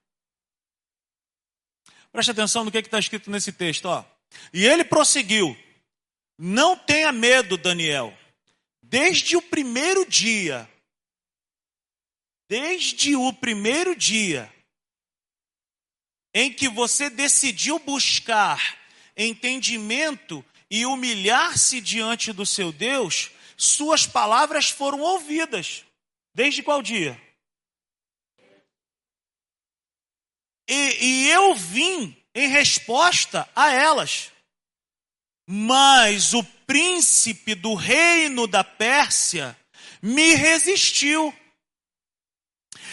[2.10, 3.86] Preste atenção no que é está escrito nesse texto.
[3.86, 4.04] Ó.
[4.52, 5.56] E ele prosseguiu:
[6.38, 8.16] Não tenha medo, Daniel
[8.94, 10.70] desde o primeiro dia,
[12.48, 14.52] desde o primeiro dia
[16.32, 18.78] em que você decidiu buscar
[19.16, 25.84] entendimento e humilhar-se diante do seu Deus, suas palavras foram ouvidas.
[26.32, 27.20] Desde qual dia?
[30.68, 34.30] E, e eu vim em resposta a elas.
[35.46, 39.56] Mas o príncipe do reino da Pérsia
[40.00, 41.34] me resistiu.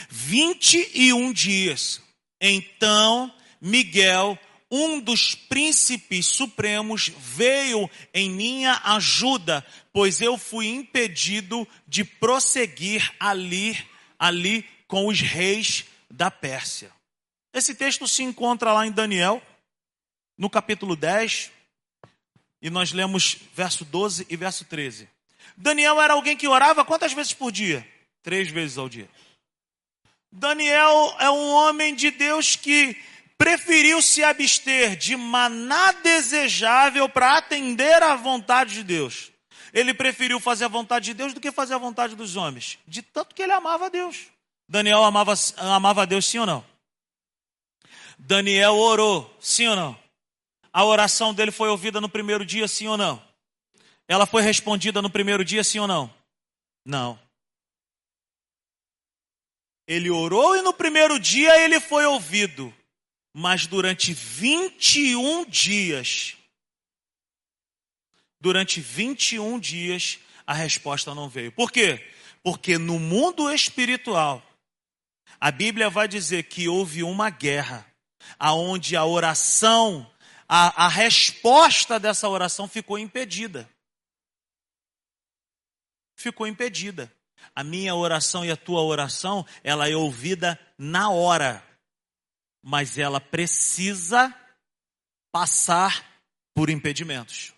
[0.10, 2.02] 21 dias.
[2.40, 4.40] Então Miguel,
[4.72, 13.78] um dos príncipes supremos, veio em minha ajuda, pois eu fui impedido de prosseguir ali,
[14.18, 16.92] ali com os reis da Pérsia.
[17.54, 19.42] Esse texto se encontra lá em Daniel,
[20.38, 21.52] no capítulo 10,
[22.62, 25.10] e nós lemos verso 12 e verso 13.
[25.58, 27.88] Daniel era alguém que orava quantas vezes por dia?
[28.22, 29.10] Três vezes ao dia.
[30.32, 32.96] Daniel é um homem de Deus que
[33.38, 39.32] preferiu se abster de maná desejável para atender à vontade de Deus.
[39.74, 43.02] Ele preferiu fazer a vontade de Deus do que fazer a vontade dos homens, de
[43.02, 44.28] tanto que ele amava Deus.
[44.68, 46.64] Daniel amava, amava Deus, sim ou não?
[48.18, 50.01] Daniel orou, sim ou não?
[50.74, 53.22] A oração dele foi ouvida no primeiro dia, sim ou não?
[54.08, 56.14] Ela foi respondida no primeiro dia, sim ou não?
[56.86, 57.20] Não.
[59.88, 62.74] Ele orou e no primeiro dia ele foi ouvido.
[63.34, 66.36] Mas durante 21 dias,
[68.40, 71.52] durante 21 dias, a resposta não veio.
[71.52, 72.06] Por quê?
[72.44, 74.44] Porque no mundo espiritual,
[75.40, 77.86] a Bíblia vai dizer que houve uma guerra,
[78.38, 80.11] aonde a oração
[80.54, 83.70] a, a resposta dessa oração ficou impedida.
[86.14, 87.10] Ficou impedida.
[87.56, 91.66] A minha oração e a tua oração, ela é ouvida na hora,
[92.62, 94.30] mas ela precisa
[95.32, 96.06] passar
[96.54, 97.54] por impedimentos,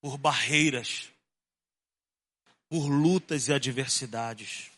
[0.00, 1.08] por barreiras,
[2.68, 4.72] por lutas e adversidades.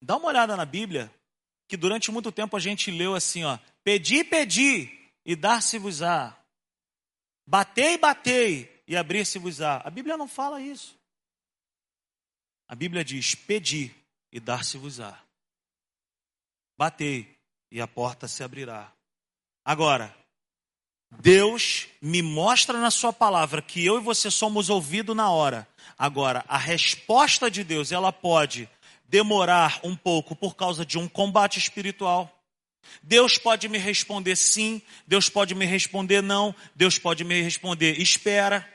[0.00, 1.14] Dá uma olhada na Bíblia,
[1.70, 4.90] que durante muito tempo a gente leu assim, ó, pedi, pedi
[5.24, 6.36] e dar-se-vos-á.
[7.46, 9.80] Batei, batei e abrir-se-vos-á.
[9.84, 10.98] A Bíblia não fala isso.
[12.66, 13.94] A Bíblia diz: pedi
[14.32, 15.16] e dar-se-vos-á.
[16.76, 17.38] Batei
[17.70, 18.92] e a porta se abrirá.
[19.64, 20.12] Agora,
[21.20, 25.68] Deus me mostra na sua palavra que eu e você somos ouvidos na hora.
[25.96, 28.68] Agora, a resposta de Deus, ela pode
[29.10, 32.32] demorar um pouco por causa de um combate espiritual.
[33.02, 38.66] Deus pode me responder sim, Deus pode me responder não, Deus pode me responder espera.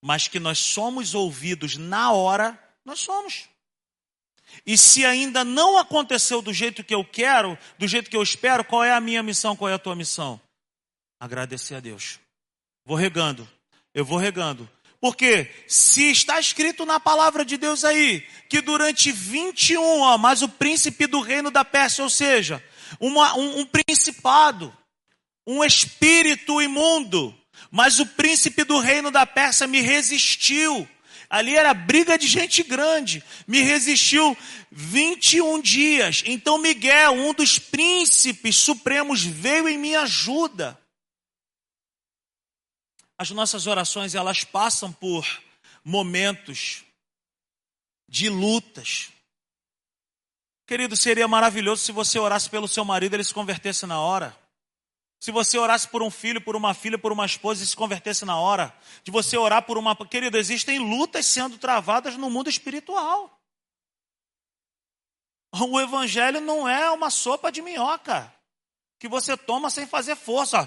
[0.00, 3.48] Mas que nós somos ouvidos na hora, nós somos.
[4.66, 8.64] E se ainda não aconteceu do jeito que eu quero, do jeito que eu espero,
[8.64, 10.40] qual é a minha missão, qual é a tua missão?
[11.20, 12.18] Agradecer a Deus.
[12.86, 13.46] Vou regando,
[13.94, 14.68] eu vou regando.
[15.00, 20.48] Porque se está escrito na palavra de Deus aí, que durante 21, ó, mas o
[20.48, 22.62] príncipe do reino da Pérsia, ou seja,
[22.98, 24.76] uma, um, um principado,
[25.46, 27.34] um espírito imundo,
[27.70, 30.88] Mas o príncipe do reino da Pérsia me resistiu.
[31.28, 33.22] Ali era briga de gente grande.
[33.46, 34.36] Me resistiu
[34.72, 36.22] 21 dias.
[36.26, 40.76] Então Miguel, um dos príncipes supremos, veio em minha ajuda.
[43.20, 45.26] As nossas orações, elas passam por
[45.84, 46.82] momentos
[48.08, 49.10] de lutas.
[50.66, 54.34] Querido, seria maravilhoso se você orasse pelo seu marido e ele se convertesse na hora.
[55.20, 58.24] Se você orasse por um filho, por uma filha, por uma esposa e se convertesse
[58.24, 58.74] na hora.
[59.04, 59.94] De você orar por uma.
[60.06, 63.38] Querido, existem lutas sendo travadas no mundo espiritual.
[65.52, 68.34] O evangelho não é uma sopa de minhoca
[68.98, 70.66] que você toma sem fazer força.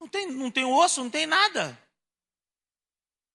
[0.00, 1.78] Não tem, não tem osso, não tem nada.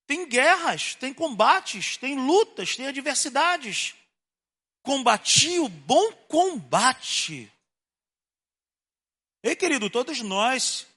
[0.07, 3.95] Tem guerras, tem combates, tem lutas, tem adversidades.
[4.81, 7.51] Combati o bom combate.
[9.43, 10.87] Ei, querido, todos nós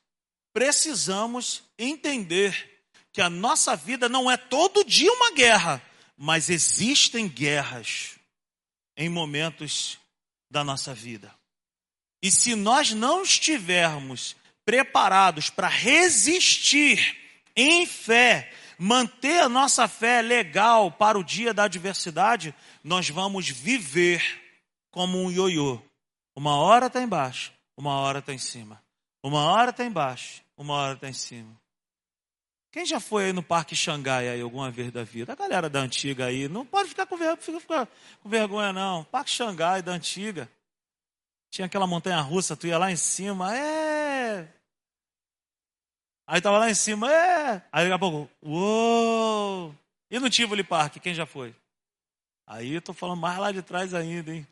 [0.53, 5.83] precisamos entender que a nossa vida não é todo dia uma guerra,
[6.16, 8.19] mas existem guerras
[8.97, 9.99] em momentos
[10.51, 11.35] da nossa vida.
[12.23, 14.35] E se nós não estivermos
[14.69, 17.16] preparados para resistir
[17.57, 22.55] em fé, manter a nossa fé legal para o dia da adversidade,
[22.85, 24.23] nós vamos viver
[24.91, 25.81] como um ioiô.
[26.37, 28.79] Uma hora está embaixo, uma hora está em cima.
[29.23, 31.59] Uma hora está embaixo, uma hora está em cima.
[32.71, 35.33] Quem já foi aí no Parque Xangai aí alguma vez da vida?
[35.33, 37.89] A galera da antiga aí, não pode ficar com vergonha, fica, fica
[38.23, 39.03] com vergonha não.
[39.05, 40.47] Parque Xangai da antiga.
[41.51, 43.88] Tinha aquela montanha russa, tu ia lá em cima, é.
[46.31, 47.62] Aí tava lá em cima, é.
[47.72, 49.74] Aí daqui a pouco, uou!
[50.11, 51.57] E no Tivoli Park, quem já foi?
[52.47, 54.47] Aí eu tô falando mais lá de trás ainda, hein?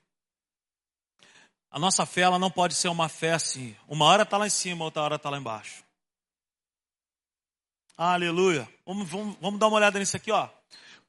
[1.70, 3.76] A nossa fé ela não pode ser uma fé assim.
[3.86, 5.84] Uma hora está lá em cima, outra hora está lá embaixo.
[7.94, 8.66] Aleluia.
[8.86, 10.48] Vamos, vamos, vamos dar uma olhada nisso aqui, ó.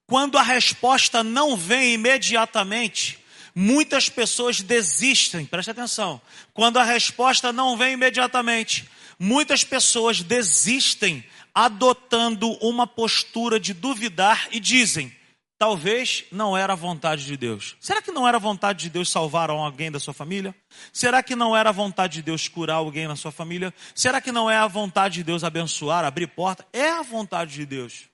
[0.05, 3.23] Quando a resposta não vem imediatamente,
[3.55, 5.45] muitas pessoas desistem.
[5.45, 6.21] Preste atenção.
[6.53, 8.89] Quando a resposta não vem imediatamente,
[9.19, 15.15] muitas pessoas desistem adotando uma postura de duvidar e dizem:
[15.57, 17.75] Talvez não era a vontade de Deus.
[17.79, 20.53] Será que não era a vontade de Deus salvar alguém da sua família?
[20.93, 23.73] Será que não era a vontade de Deus curar alguém na sua família?
[23.95, 26.63] Será que não é a vontade de Deus abençoar, abrir porta?
[26.71, 28.07] É a vontade de Deus.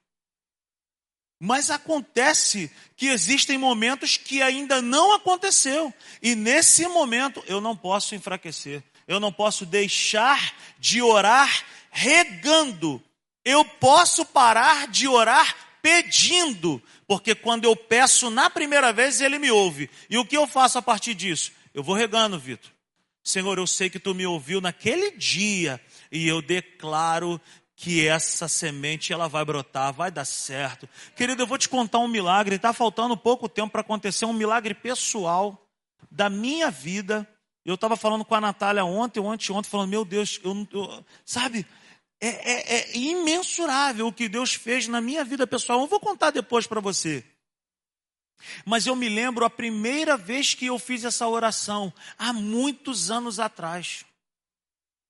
[1.37, 5.93] Mas acontece que existem momentos que ainda não aconteceu.
[6.21, 8.81] E nesse momento eu não posso enfraquecer.
[9.07, 13.01] Eu não posso deixar de orar regando.
[13.43, 19.51] Eu posso parar de orar pedindo, porque quando eu peço na primeira vez, ele me
[19.51, 19.89] ouve.
[20.09, 21.51] E o que eu faço a partir disso?
[21.73, 22.71] Eu vou regando, Vitor.
[23.21, 25.79] Senhor, eu sei que tu me ouviu naquele dia
[26.11, 27.39] e eu declaro
[27.75, 30.87] que essa semente ela vai brotar, vai dar certo.
[31.15, 34.73] Querido, eu vou te contar um milagre, está faltando pouco tempo para acontecer um milagre
[34.73, 35.67] pessoal
[36.09, 37.27] da minha vida.
[37.65, 41.65] Eu estava falando com a Natália ontem, ontem, ontem, falando, meu Deus, eu, eu sabe,
[42.19, 45.79] é, é, é imensurável o que Deus fez na minha vida pessoal.
[45.81, 47.23] Eu vou contar depois para você.
[48.65, 53.39] Mas eu me lembro a primeira vez que eu fiz essa oração, há muitos anos
[53.39, 54.05] atrás.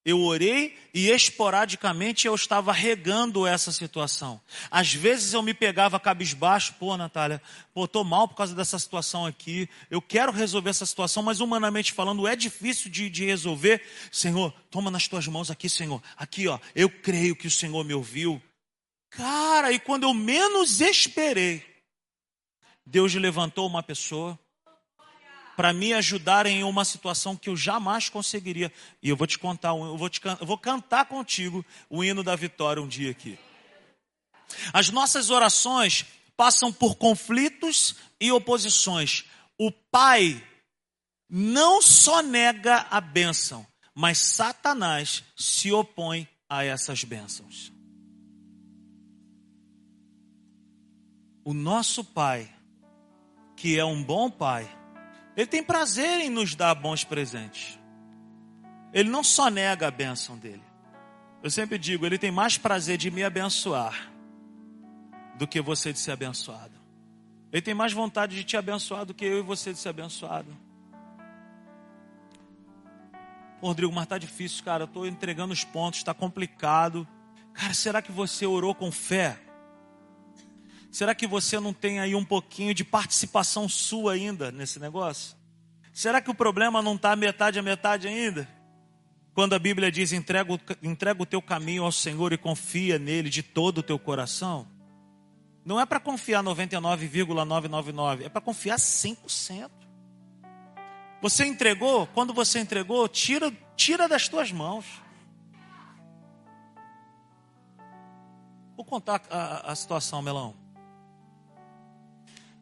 [0.05, 4.39] Eu orei e esporadicamente eu estava regando essa situação.
[4.69, 7.41] Às vezes eu me pegava cabisbaixo, pô, Natália,
[7.73, 9.69] pô, tô mal por causa dessa situação aqui.
[9.89, 13.81] Eu quero resolver essa situação, mas humanamente falando é difícil de, de resolver.
[14.11, 16.03] Senhor, toma nas tuas mãos aqui, Senhor.
[16.17, 18.41] Aqui, ó, eu creio que o Senhor me ouviu.
[19.09, 21.63] Cara, e quando eu menos esperei,
[22.85, 24.37] Deus levantou uma pessoa
[25.55, 28.71] para me ajudar em uma situação que eu jamais conseguiria.
[29.01, 32.35] E eu vou te contar, eu vou, te, eu vou cantar contigo o hino da
[32.35, 33.37] vitória um dia aqui.
[34.71, 39.25] As nossas orações passam por conflitos e oposições.
[39.57, 40.41] O Pai
[41.29, 47.71] não só nega a bênção, mas Satanás se opõe a essas bênçãos.
[51.45, 52.49] O nosso Pai,
[53.57, 54.69] que é um bom Pai,
[55.35, 57.79] ele tem prazer em nos dar bons presentes.
[58.93, 60.63] Ele não só nega a bênção dele.
[61.41, 64.11] Eu sempre digo, ele tem mais prazer de me abençoar
[65.35, 66.73] do que você de ser abençoado.
[67.51, 70.55] Ele tem mais vontade de te abençoar do que eu e você de ser abençoado.
[73.61, 74.83] Rodrigo, mas tá difícil, cara.
[74.83, 77.07] Eu estou entregando os pontos, está complicado.
[77.53, 79.39] Cara, será que você orou com fé?
[80.93, 85.35] Será que você não tem aí um pouquinho de participação sua ainda nesse negócio?
[85.91, 88.47] Será que o problema não está metade a metade ainda?
[89.33, 93.41] Quando a Bíblia diz entrega, entrega o teu caminho ao Senhor e confia nele de
[93.41, 94.67] todo o teu coração,
[95.65, 99.71] não é para confiar 99,999, é para confiar 100%.
[101.23, 104.85] Você entregou, quando você entregou, tira, tira das tuas mãos.
[108.75, 110.62] Vou contar a, a situação, Melão.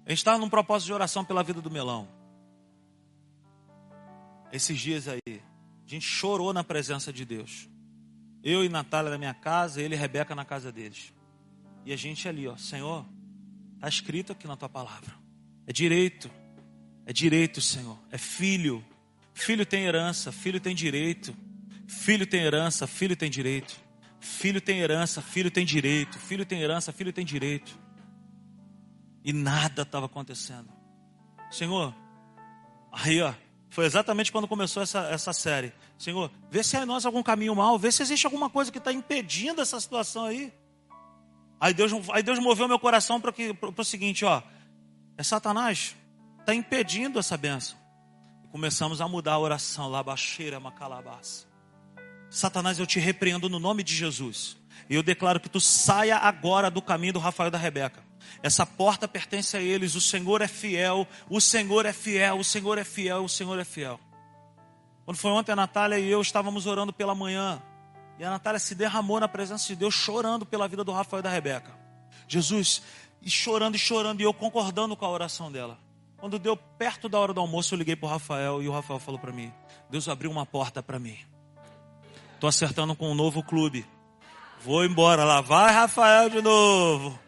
[0.06, 2.08] A gente está num propósito de oração pela vida do Melão.
[4.52, 5.42] Esses dias aí,
[5.86, 7.70] a gente chorou na presença de Deus.
[8.44, 11.14] Eu e Natália na minha casa, ele e Rebeca na casa deles.
[11.86, 13.06] E a gente ali, ó, Senhor,
[13.76, 15.14] está escrito aqui na tua palavra.
[15.66, 16.30] É direito.
[17.06, 17.98] É direito, Senhor.
[18.12, 18.84] É filho.
[19.34, 21.36] Filho tem herança, filho tem direito.
[21.88, 23.80] Filho tem herança, filho tem direito.
[24.20, 26.20] Filho tem herança, filho tem direito.
[26.20, 27.80] Filho tem herança, filho tem direito.
[29.24, 30.72] E nada estava acontecendo.
[31.50, 31.94] Senhor,
[32.92, 33.34] aí ó,
[33.70, 35.74] foi exatamente quando começou essa, essa série.
[35.98, 38.78] Senhor, vê se há em nós algum caminho mal, vê se existe alguma coisa que
[38.78, 40.54] está impedindo essa situação aí.
[41.60, 43.34] Aí Deus, aí Deus moveu meu coração para
[43.78, 44.42] o seguinte, ó.
[45.18, 45.96] É Satanás,
[46.40, 47.78] está impedindo essa benção.
[48.52, 51.48] Começamos a mudar a oração, labaxeira, macalabás.
[52.30, 54.58] Satanás, eu te repreendo no nome de Jesus.
[54.90, 58.04] E eu declaro que tu saia agora do caminho do Rafael da Rebeca.
[58.44, 59.96] Essa porta pertence a eles.
[59.96, 63.64] O Senhor é fiel, o Senhor é fiel, o Senhor é fiel, o Senhor é
[63.64, 64.00] fiel.
[65.06, 67.62] Quando foi ontem, a Natália e eu estávamos orando pela manhã.
[68.20, 71.24] E a Natália se derramou na presença de Deus, chorando pela vida do Rafael e
[71.24, 71.72] da Rebeca.
[72.28, 72.82] Jesus,
[73.22, 75.78] e chorando e chorando, e eu concordando com a oração dela.
[76.18, 79.00] Quando deu perto da hora do almoço, eu liguei para o Rafael e o Rafael
[79.00, 79.52] falou para mim:
[79.90, 81.18] Deus abriu uma porta para mim.
[82.36, 83.86] Estou acertando com um novo clube.
[84.64, 85.42] Vou embora lá.
[85.42, 87.20] Vai, Rafael, de novo.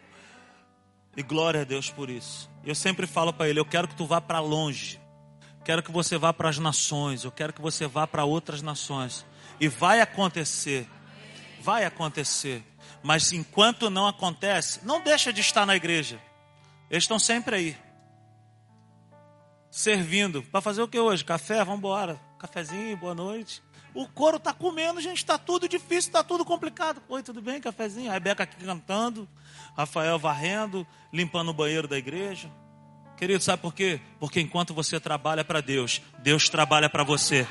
[1.16, 2.50] E glória a Deus por isso.
[2.64, 5.00] Eu sempre falo para ele: eu quero que tu vá para longe.
[5.64, 7.24] Quero que você vá para as nações.
[7.24, 9.24] Eu quero que você vá para outras nações.
[9.58, 10.86] E vai acontecer.
[11.60, 12.62] Vai acontecer.
[13.02, 16.20] Mas enquanto não acontece, não deixa de estar na igreja.
[16.90, 17.76] Eles estão sempre aí.
[19.70, 20.42] Servindo.
[20.42, 21.24] Para fazer o que hoje?
[21.24, 21.58] Café?
[21.64, 22.20] Vamos embora.
[22.38, 23.62] Cafezinho, boa noite.
[23.94, 25.18] O couro está comendo, gente.
[25.18, 27.00] Está tudo difícil, está tudo complicado.
[27.08, 27.60] Oi, tudo bem?
[27.60, 28.10] Cafezinho.
[28.10, 29.28] A Rebeca aqui cantando.
[29.76, 32.50] Rafael varrendo, limpando o banheiro da igreja.
[33.16, 34.00] Querido, sabe por quê?
[34.18, 37.46] Porque enquanto você trabalha para Deus, Deus trabalha para você.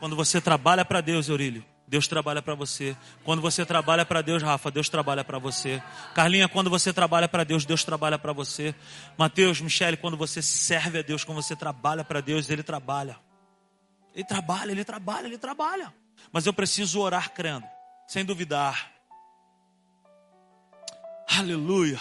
[0.00, 2.94] Quando você trabalha para Deus, Eurílio, Deus trabalha para você.
[3.24, 5.82] Quando você trabalha para Deus, Rafa, Deus trabalha para você.
[6.14, 8.74] Carlinha, quando você trabalha para Deus, Deus trabalha para você.
[9.16, 13.18] Mateus, Michele, quando você serve a Deus, quando você trabalha para Deus, Ele trabalha.
[14.14, 15.94] Ele trabalha, Ele trabalha, Ele trabalha.
[16.30, 17.66] Mas eu preciso orar crendo,
[18.06, 18.92] sem duvidar.
[21.26, 22.00] Aleluia.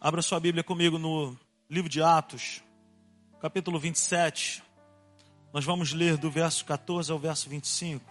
[0.00, 1.36] Abra sua Bíblia comigo no
[1.68, 2.62] livro de Atos,
[3.40, 4.65] capítulo 27.
[5.52, 8.04] Nós vamos ler do verso 14 ao verso 25.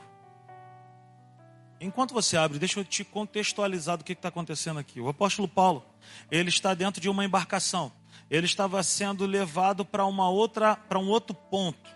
[1.79, 4.99] Enquanto você abre, deixa eu te contextualizar do que está acontecendo aqui.
[4.99, 5.85] O apóstolo Paulo,
[6.31, 7.91] ele está dentro de uma embarcação.
[8.29, 11.89] Ele estava sendo levado para uma outra, para um outro ponto.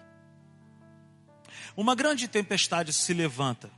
[1.75, 3.71] Uma grande tempestade se levanta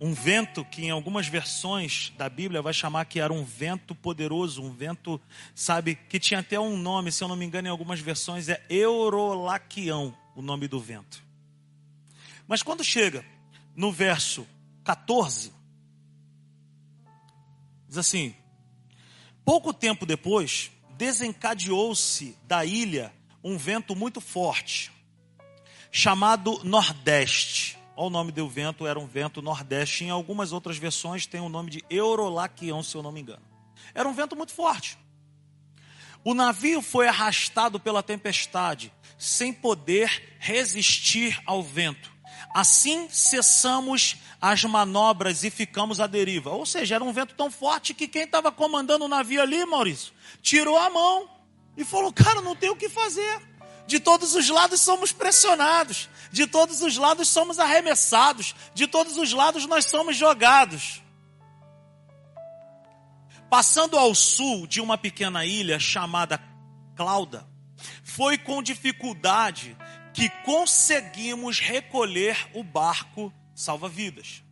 [0.00, 4.62] um vento que em algumas versões da Bíblia vai chamar que era um vento poderoso,
[4.62, 5.20] um vento,
[5.54, 8.62] sabe, que tinha até um nome, se eu não me engano, em algumas versões é
[8.68, 11.22] Eurolaquião, o nome do vento.
[12.46, 13.24] Mas quando chega
[13.74, 14.46] no verso
[14.84, 15.52] 14,
[17.88, 18.34] diz assim:
[19.44, 24.92] Pouco tempo depois, desencadeou-se da ilha um vento muito forte,
[25.90, 30.04] chamado Nordeste o nome do vento, era um vento nordeste.
[30.04, 33.42] Em algumas outras versões tem o nome de Eurolaquião, se eu não me engano.
[33.92, 34.96] Era um vento muito forte.
[36.24, 42.12] O navio foi arrastado pela tempestade, sem poder resistir ao vento.
[42.54, 46.50] Assim cessamos as manobras e ficamos à deriva.
[46.50, 50.12] Ou seja, era um vento tão forte que quem estava comandando o navio ali, Maurício,
[50.40, 51.28] tirou a mão
[51.76, 53.47] e falou: Cara, não tem o que fazer.
[53.88, 59.32] De todos os lados somos pressionados, de todos os lados somos arremessados, de todos os
[59.32, 61.02] lados nós somos jogados.
[63.48, 66.38] Passando ao sul de uma pequena ilha chamada
[66.94, 67.48] Clauda,
[68.04, 69.74] foi com dificuldade
[70.12, 74.44] que conseguimos recolher o barco salva-vidas.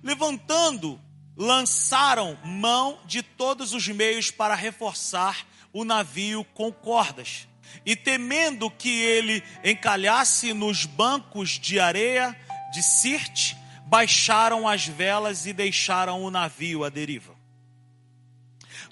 [0.00, 1.00] Levantando,
[1.36, 7.48] lançaram mão de todos os meios para reforçar o navio com cordas
[7.84, 12.36] e temendo que ele encalhasse nos bancos de areia
[12.72, 13.56] de Sirte,
[13.86, 17.36] baixaram as velas e deixaram o navio à deriva.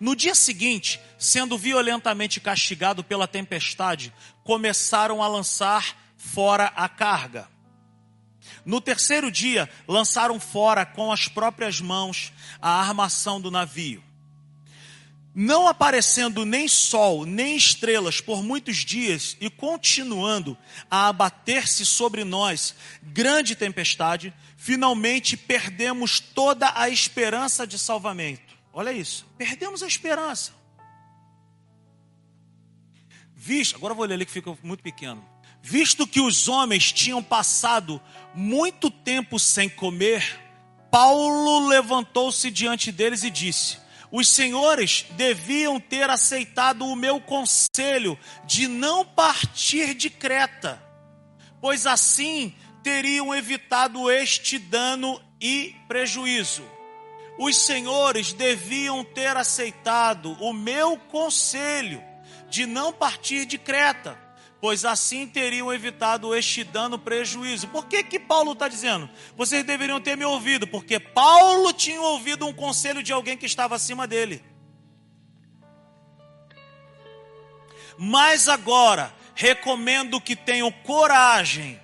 [0.00, 4.12] No dia seguinte, sendo violentamente castigado pela tempestade,
[4.42, 7.48] começaram a lançar fora a carga.
[8.64, 14.02] No terceiro dia, lançaram fora com as próprias mãos a armação do navio.
[15.34, 20.56] Não aparecendo nem sol, nem estrelas por muitos dias e continuando
[20.88, 28.54] a abater-se sobre nós grande tempestade, finalmente perdemos toda a esperança de salvamento.
[28.72, 30.52] Olha isso, perdemos a esperança.
[33.34, 35.22] Visto, agora vou ler ali que fica muito pequeno.
[35.60, 38.00] Visto que os homens tinham passado
[38.34, 40.40] muito tempo sem comer,
[40.90, 48.68] Paulo levantou-se diante deles e disse: Os senhores deviam ter aceitado o meu conselho de
[48.68, 50.82] não partir de Creta,
[51.60, 56.64] pois assim teriam evitado este dano e prejuízo.
[57.38, 62.02] Os senhores deviam ter aceitado o meu conselho
[62.48, 64.23] de não partir de Creta
[64.64, 67.68] pois assim teriam evitado este dano prejuízo.
[67.68, 69.10] Por que que Paulo está dizendo?
[69.36, 73.74] Vocês deveriam ter me ouvido, porque Paulo tinha ouvido um conselho de alguém que estava
[73.74, 74.42] acima dele.
[77.98, 81.78] Mas agora, recomendo que tenham coragem,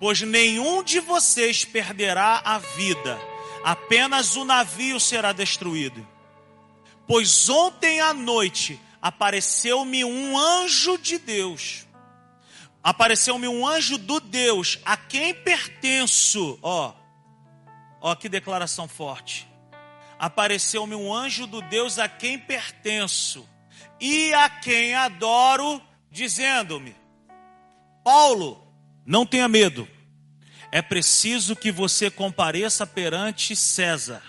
[0.00, 3.20] pois nenhum de vocês perderá a vida,
[3.62, 6.08] apenas o navio será destruído.
[7.06, 11.86] Pois ontem à noite apareceu-me um anjo de Deus
[12.82, 16.58] apareceu-me um anjo do Deus a quem pertenço.
[16.62, 16.94] Ó,
[18.00, 19.48] ó que declaração forte.
[20.18, 23.48] Apareceu-me um anjo do Deus a quem pertenço
[24.00, 26.96] e a quem adoro, dizendo-me:
[28.04, 28.66] Paulo,
[29.06, 29.88] não tenha medo.
[30.70, 34.22] É preciso que você compareça perante César.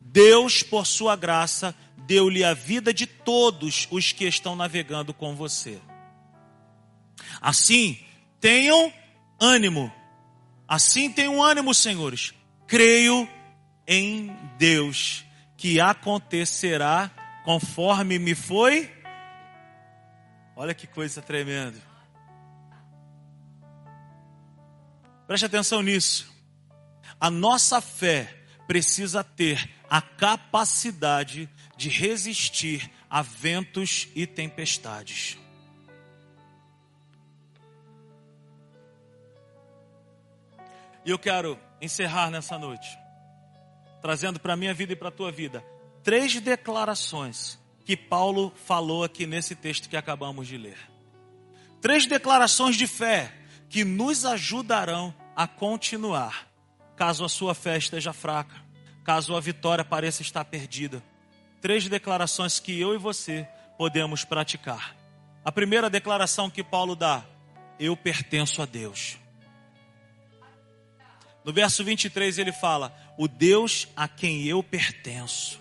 [0.00, 1.74] Deus, por sua graça,
[2.06, 5.78] deu-lhe a vida de todos os que estão navegando com você.
[7.40, 7.98] Assim,
[8.40, 8.92] tenham
[9.40, 9.92] ânimo.
[10.66, 12.34] Assim tenham ânimo, senhores.
[12.66, 13.28] Creio
[13.86, 15.24] em Deus
[15.56, 17.10] que acontecerá
[17.44, 18.90] conforme me foi.
[20.54, 21.80] Olha que coisa tremenda.
[25.26, 26.30] Preste atenção nisso.
[27.20, 28.34] A nossa fé
[28.66, 35.38] precisa ter a capacidade de resistir a ventos e tempestades.
[41.08, 42.98] E eu quero encerrar nessa noite,
[44.02, 45.64] trazendo para a minha vida e para a tua vida,
[46.04, 50.76] três declarações que Paulo falou aqui nesse texto que acabamos de ler.
[51.80, 53.32] Três declarações de fé
[53.70, 56.46] que nos ajudarão a continuar,
[56.94, 58.56] caso a sua fé esteja fraca,
[59.02, 61.02] caso a vitória pareça estar perdida.
[61.62, 63.48] Três declarações que eu e você
[63.78, 64.94] podemos praticar.
[65.42, 67.24] A primeira declaração que Paulo dá:
[67.80, 69.18] Eu pertenço a Deus.
[71.48, 75.58] No verso 23 ele fala: O Deus a quem eu pertenço.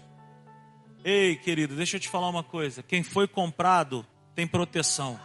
[1.02, 5.18] Ei, querido, deixa eu te falar uma coisa: quem foi comprado tem proteção.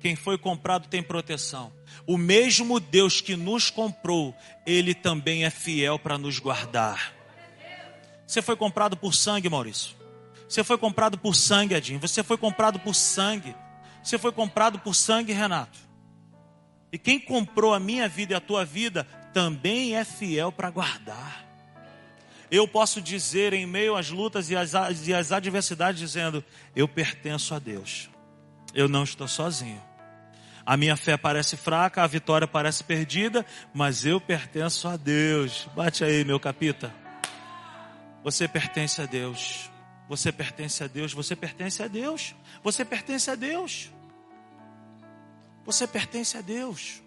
[0.00, 1.70] Quem foi comprado tem proteção.
[2.06, 4.34] O mesmo Deus que nos comprou,
[4.64, 7.12] ele também é fiel para nos guardar.
[8.26, 9.94] Você foi comprado por sangue, Maurício.
[10.48, 12.00] Você foi comprado por sangue, Adinho.
[12.00, 13.54] Você foi comprado por sangue.
[14.02, 15.91] Você foi comprado por sangue, Renato.
[16.92, 21.42] E quem comprou a minha vida e a tua vida também é fiel para guardar.
[22.50, 24.74] Eu posso dizer em meio às lutas e às,
[25.06, 26.44] e às adversidades, dizendo:
[26.76, 28.10] Eu pertenço a Deus.
[28.74, 29.82] Eu não estou sozinho.
[30.64, 35.66] A minha fé parece fraca, a vitória parece perdida, mas eu pertenço a Deus.
[35.74, 36.94] Bate aí, meu capita.
[38.22, 39.70] Você pertence a Deus.
[40.08, 41.12] Você pertence a Deus.
[41.14, 42.34] Você pertence a Deus.
[42.62, 43.90] Você pertence a Deus.
[45.64, 47.02] Você pertence a Deus.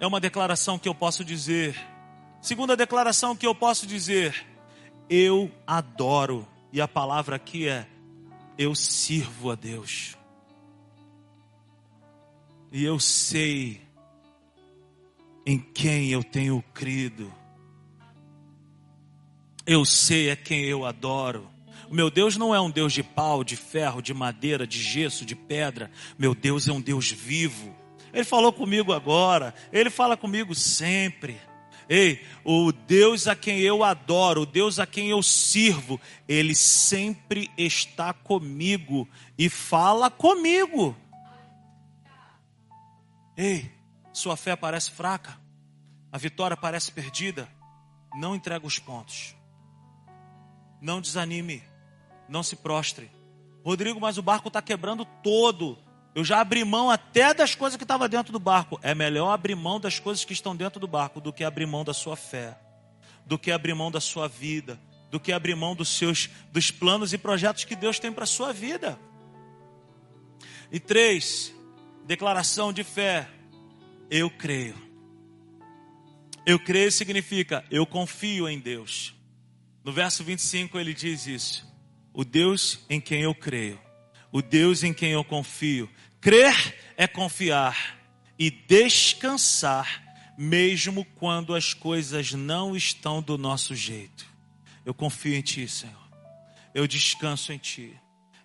[0.00, 1.76] É uma declaração que eu posso dizer.
[2.40, 4.44] Segunda declaração que eu posso dizer:
[5.08, 6.46] eu adoro.
[6.72, 7.86] E a palavra aqui é:
[8.58, 10.16] eu sirvo a Deus.
[12.72, 13.80] E eu sei
[15.44, 17.32] em quem eu tenho crido.
[19.66, 21.51] Eu sei a quem eu adoro.
[21.92, 25.26] O meu Deus não é um Deus de pau, de ferro, de madeira, de gesso,
[25.26, 25.90] de pedra.
[26.18, 27.76] Meu Deus é um Deus vivo.
[28.14, 31.38] Ele falou comigo agora, ele fala comigo sempre.
[31.90, 37.50] Ei, o Deus a quem eu adoro, o Deus a quem eu sirvo, ele sempre
[37.58, 40.96] está comigo e fala comigo.
[43.36, 43.70] Ei,
[44.14, 45.38] sua fé parece fraca,
[46.10, 47.46] a vitória parece perdida.
[48.14, 49.36] não entrega os pontos.
[50.80, 51.70] Não desanime.
[52.32, 53.10] Não se prostre.
[53.62, 55.78] Rodrigo, mas o barco está quebrando todo.
[56.14, 58.80] Eu já abri mão até das coisas que estavam dentro do barco.
[58.82, 61.84] É melhor abrir mão das coisas que estão dentro do barco do que abrir mão
[61.84, 62.58] da sua fé,
[63.26, 64.80] do que abrir mão da sua vida,
[65.10, 68.26] do que abrir mão dos seus dos planos e projetos que Deus tem para a
[68.26, 68.98] sua vida.
[70.70, 71.54] E três,
[72.06, 73.28] declaração de fé.
[74.10, 74.74] Eu creio.
[76.46, 79.14] Eu creio significa eu confio em Deus.
[79.84, 81.71] No verso 25 ele diz isso.
[82.12, 83.80] O Deus em quem eu creio,
[84.30, 85.88] o Deus em quem eu confio.
[86.20, 87.98] Crer é confiar
[88.38, 90.02] e descansar,
[90.38, 94.26] mesmo quando as coisas não estão do nosso jeito.
[94.84, 95.96] Eu confio em Ti, Senhor.
[96.74, 97.98] Eu descanso em Ti.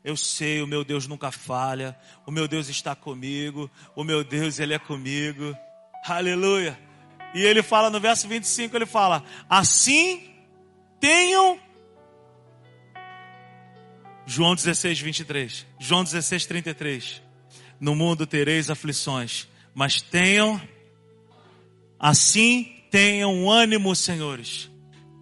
[0.03, 1.97] Eu sei, o meu Deus nunca falha.
[2.25, 3.69] O meu Deus está comigo.
[3.95, 5.55] O meu Deus, Ele é comigo.
[6.05, 6.79] Aleluia.
[7.33, 10.33] E ele fala no verso 25, ele fala: Assim
[10.99, 11.59] tenham
[14.29, 15.65] João 16, 23.
[15.79, 17.21] João 16, 33.
[17.79, 20.61] No mundo tereis aflições, mas tenham,
[21.97, 24.69] assim tenham ânimo, senhores.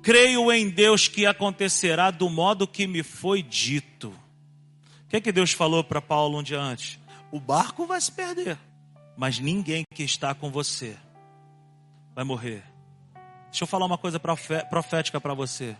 [0.02, 4.10] Creio em Deus que acontecerá do modo que me foi dito.
[4.10, 7.00] O que, é que Deus falou para Paulo um dia antes?
[7.32, 8.58] O barco vai se perder,
[9.16, 10.98] mas ninguém que está com você
[12.16, 12.64] vai morrer.
[13.52, 15.76] Deixa eu falar uma coisa profética para você.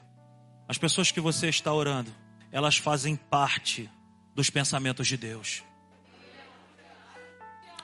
[0.68, 2.12] As pessoas que você está orando,
[2.56, 3.90] elas fazem parte
[4.34, 5.62] dos pensamentos de Deus.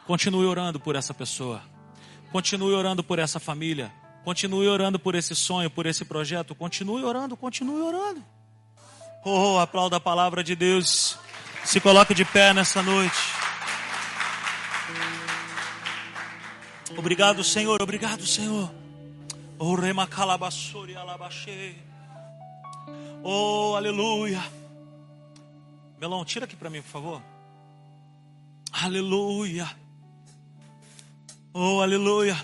[0.08, 1.62] Continue orando por essa pessoa.
[2.32, 3.92] Continue orando por essa família.
[4.24, 6.56] Continue orando por esse sonho, por esse projeto.
[6.56, 8.24] Continue orando, continue orando.
[9.26, 11.18] Oh, aplauda a palavra de Deus.
[11.66, 13.14] Se coloque de pé nessa noite.
[16.96, 17.82] Obrigado, Senhor.
[17.82, 18.72] Obrigado, Senhor.
[19.60, 19.76] Oh.
[23.22, 24.61] Oh, aleluia.
[26.02, 27.24] Melão, tira aqui para mim, por favor.
[28.72, 29.70] Aleluia.
[31.54, 32.36] Oh, aleluia.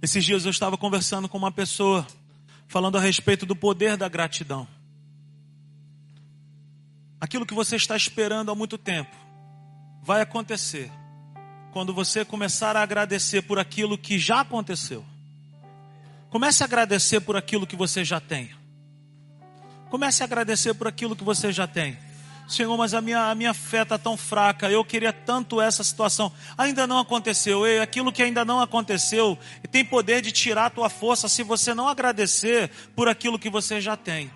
[0.00, 2.06] Esses dias eu estava conversando com uma pessoa,
[2.68, 4.68] falando a respeito do poder da gratidão.
[7.20, 9.16] Aquilo que você está esperando há muito tempo
[10.04, 10.92] vai acontecer
[11.72, 15.04] quando você começar a agradecer por aquilo que já aconteceu.
[16.30, 18.54] Comece a agradecer por aquilo que você já tem.
[19.90, 22.06] Comece a agradecer por aquilo que você já tem.
[22.48, 26.32] Senhor, mas a minha, a minha fé está tão fraca, eu queria tanto essa situação.
[26.56, 27.66] Ainda não aconteceu.
[27.66, 29.38] E aquilo que ainda não aconteceu
[29.70, 33.82] tem poder de tirar a tua força se você não agradecer por aquilo que você
[33.82, 34.30] já tem.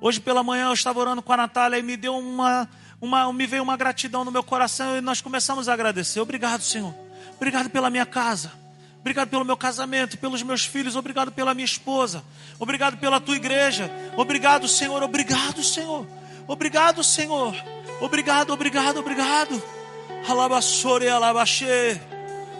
[0.00, 2.68] Hoje pela manhã eu estava orando com a Natália e me deu uma,
[3.00, 6.20] uma, me veio uma gratidão no meu coração e nós começamos a agradecer.
[6.20, 6.94] Obrigado, Senhor.
[7.34, 8.52] Obrigado pela minha casa.
[9.00, 12.22] Obrigado pelo meu casamento, pelos meus filhos, obrigado pela minha esposa,
[12.58, 16.06] obrigado pela tua igreja, obrigado, Senhor, obrigado, Senhor,
[16.48, 17.54] obrigado, Senhor,
[18.00, 19.62] obrigado, obrigado, obrigado.
[20.28, 22.17] Alabassore, alabaxê.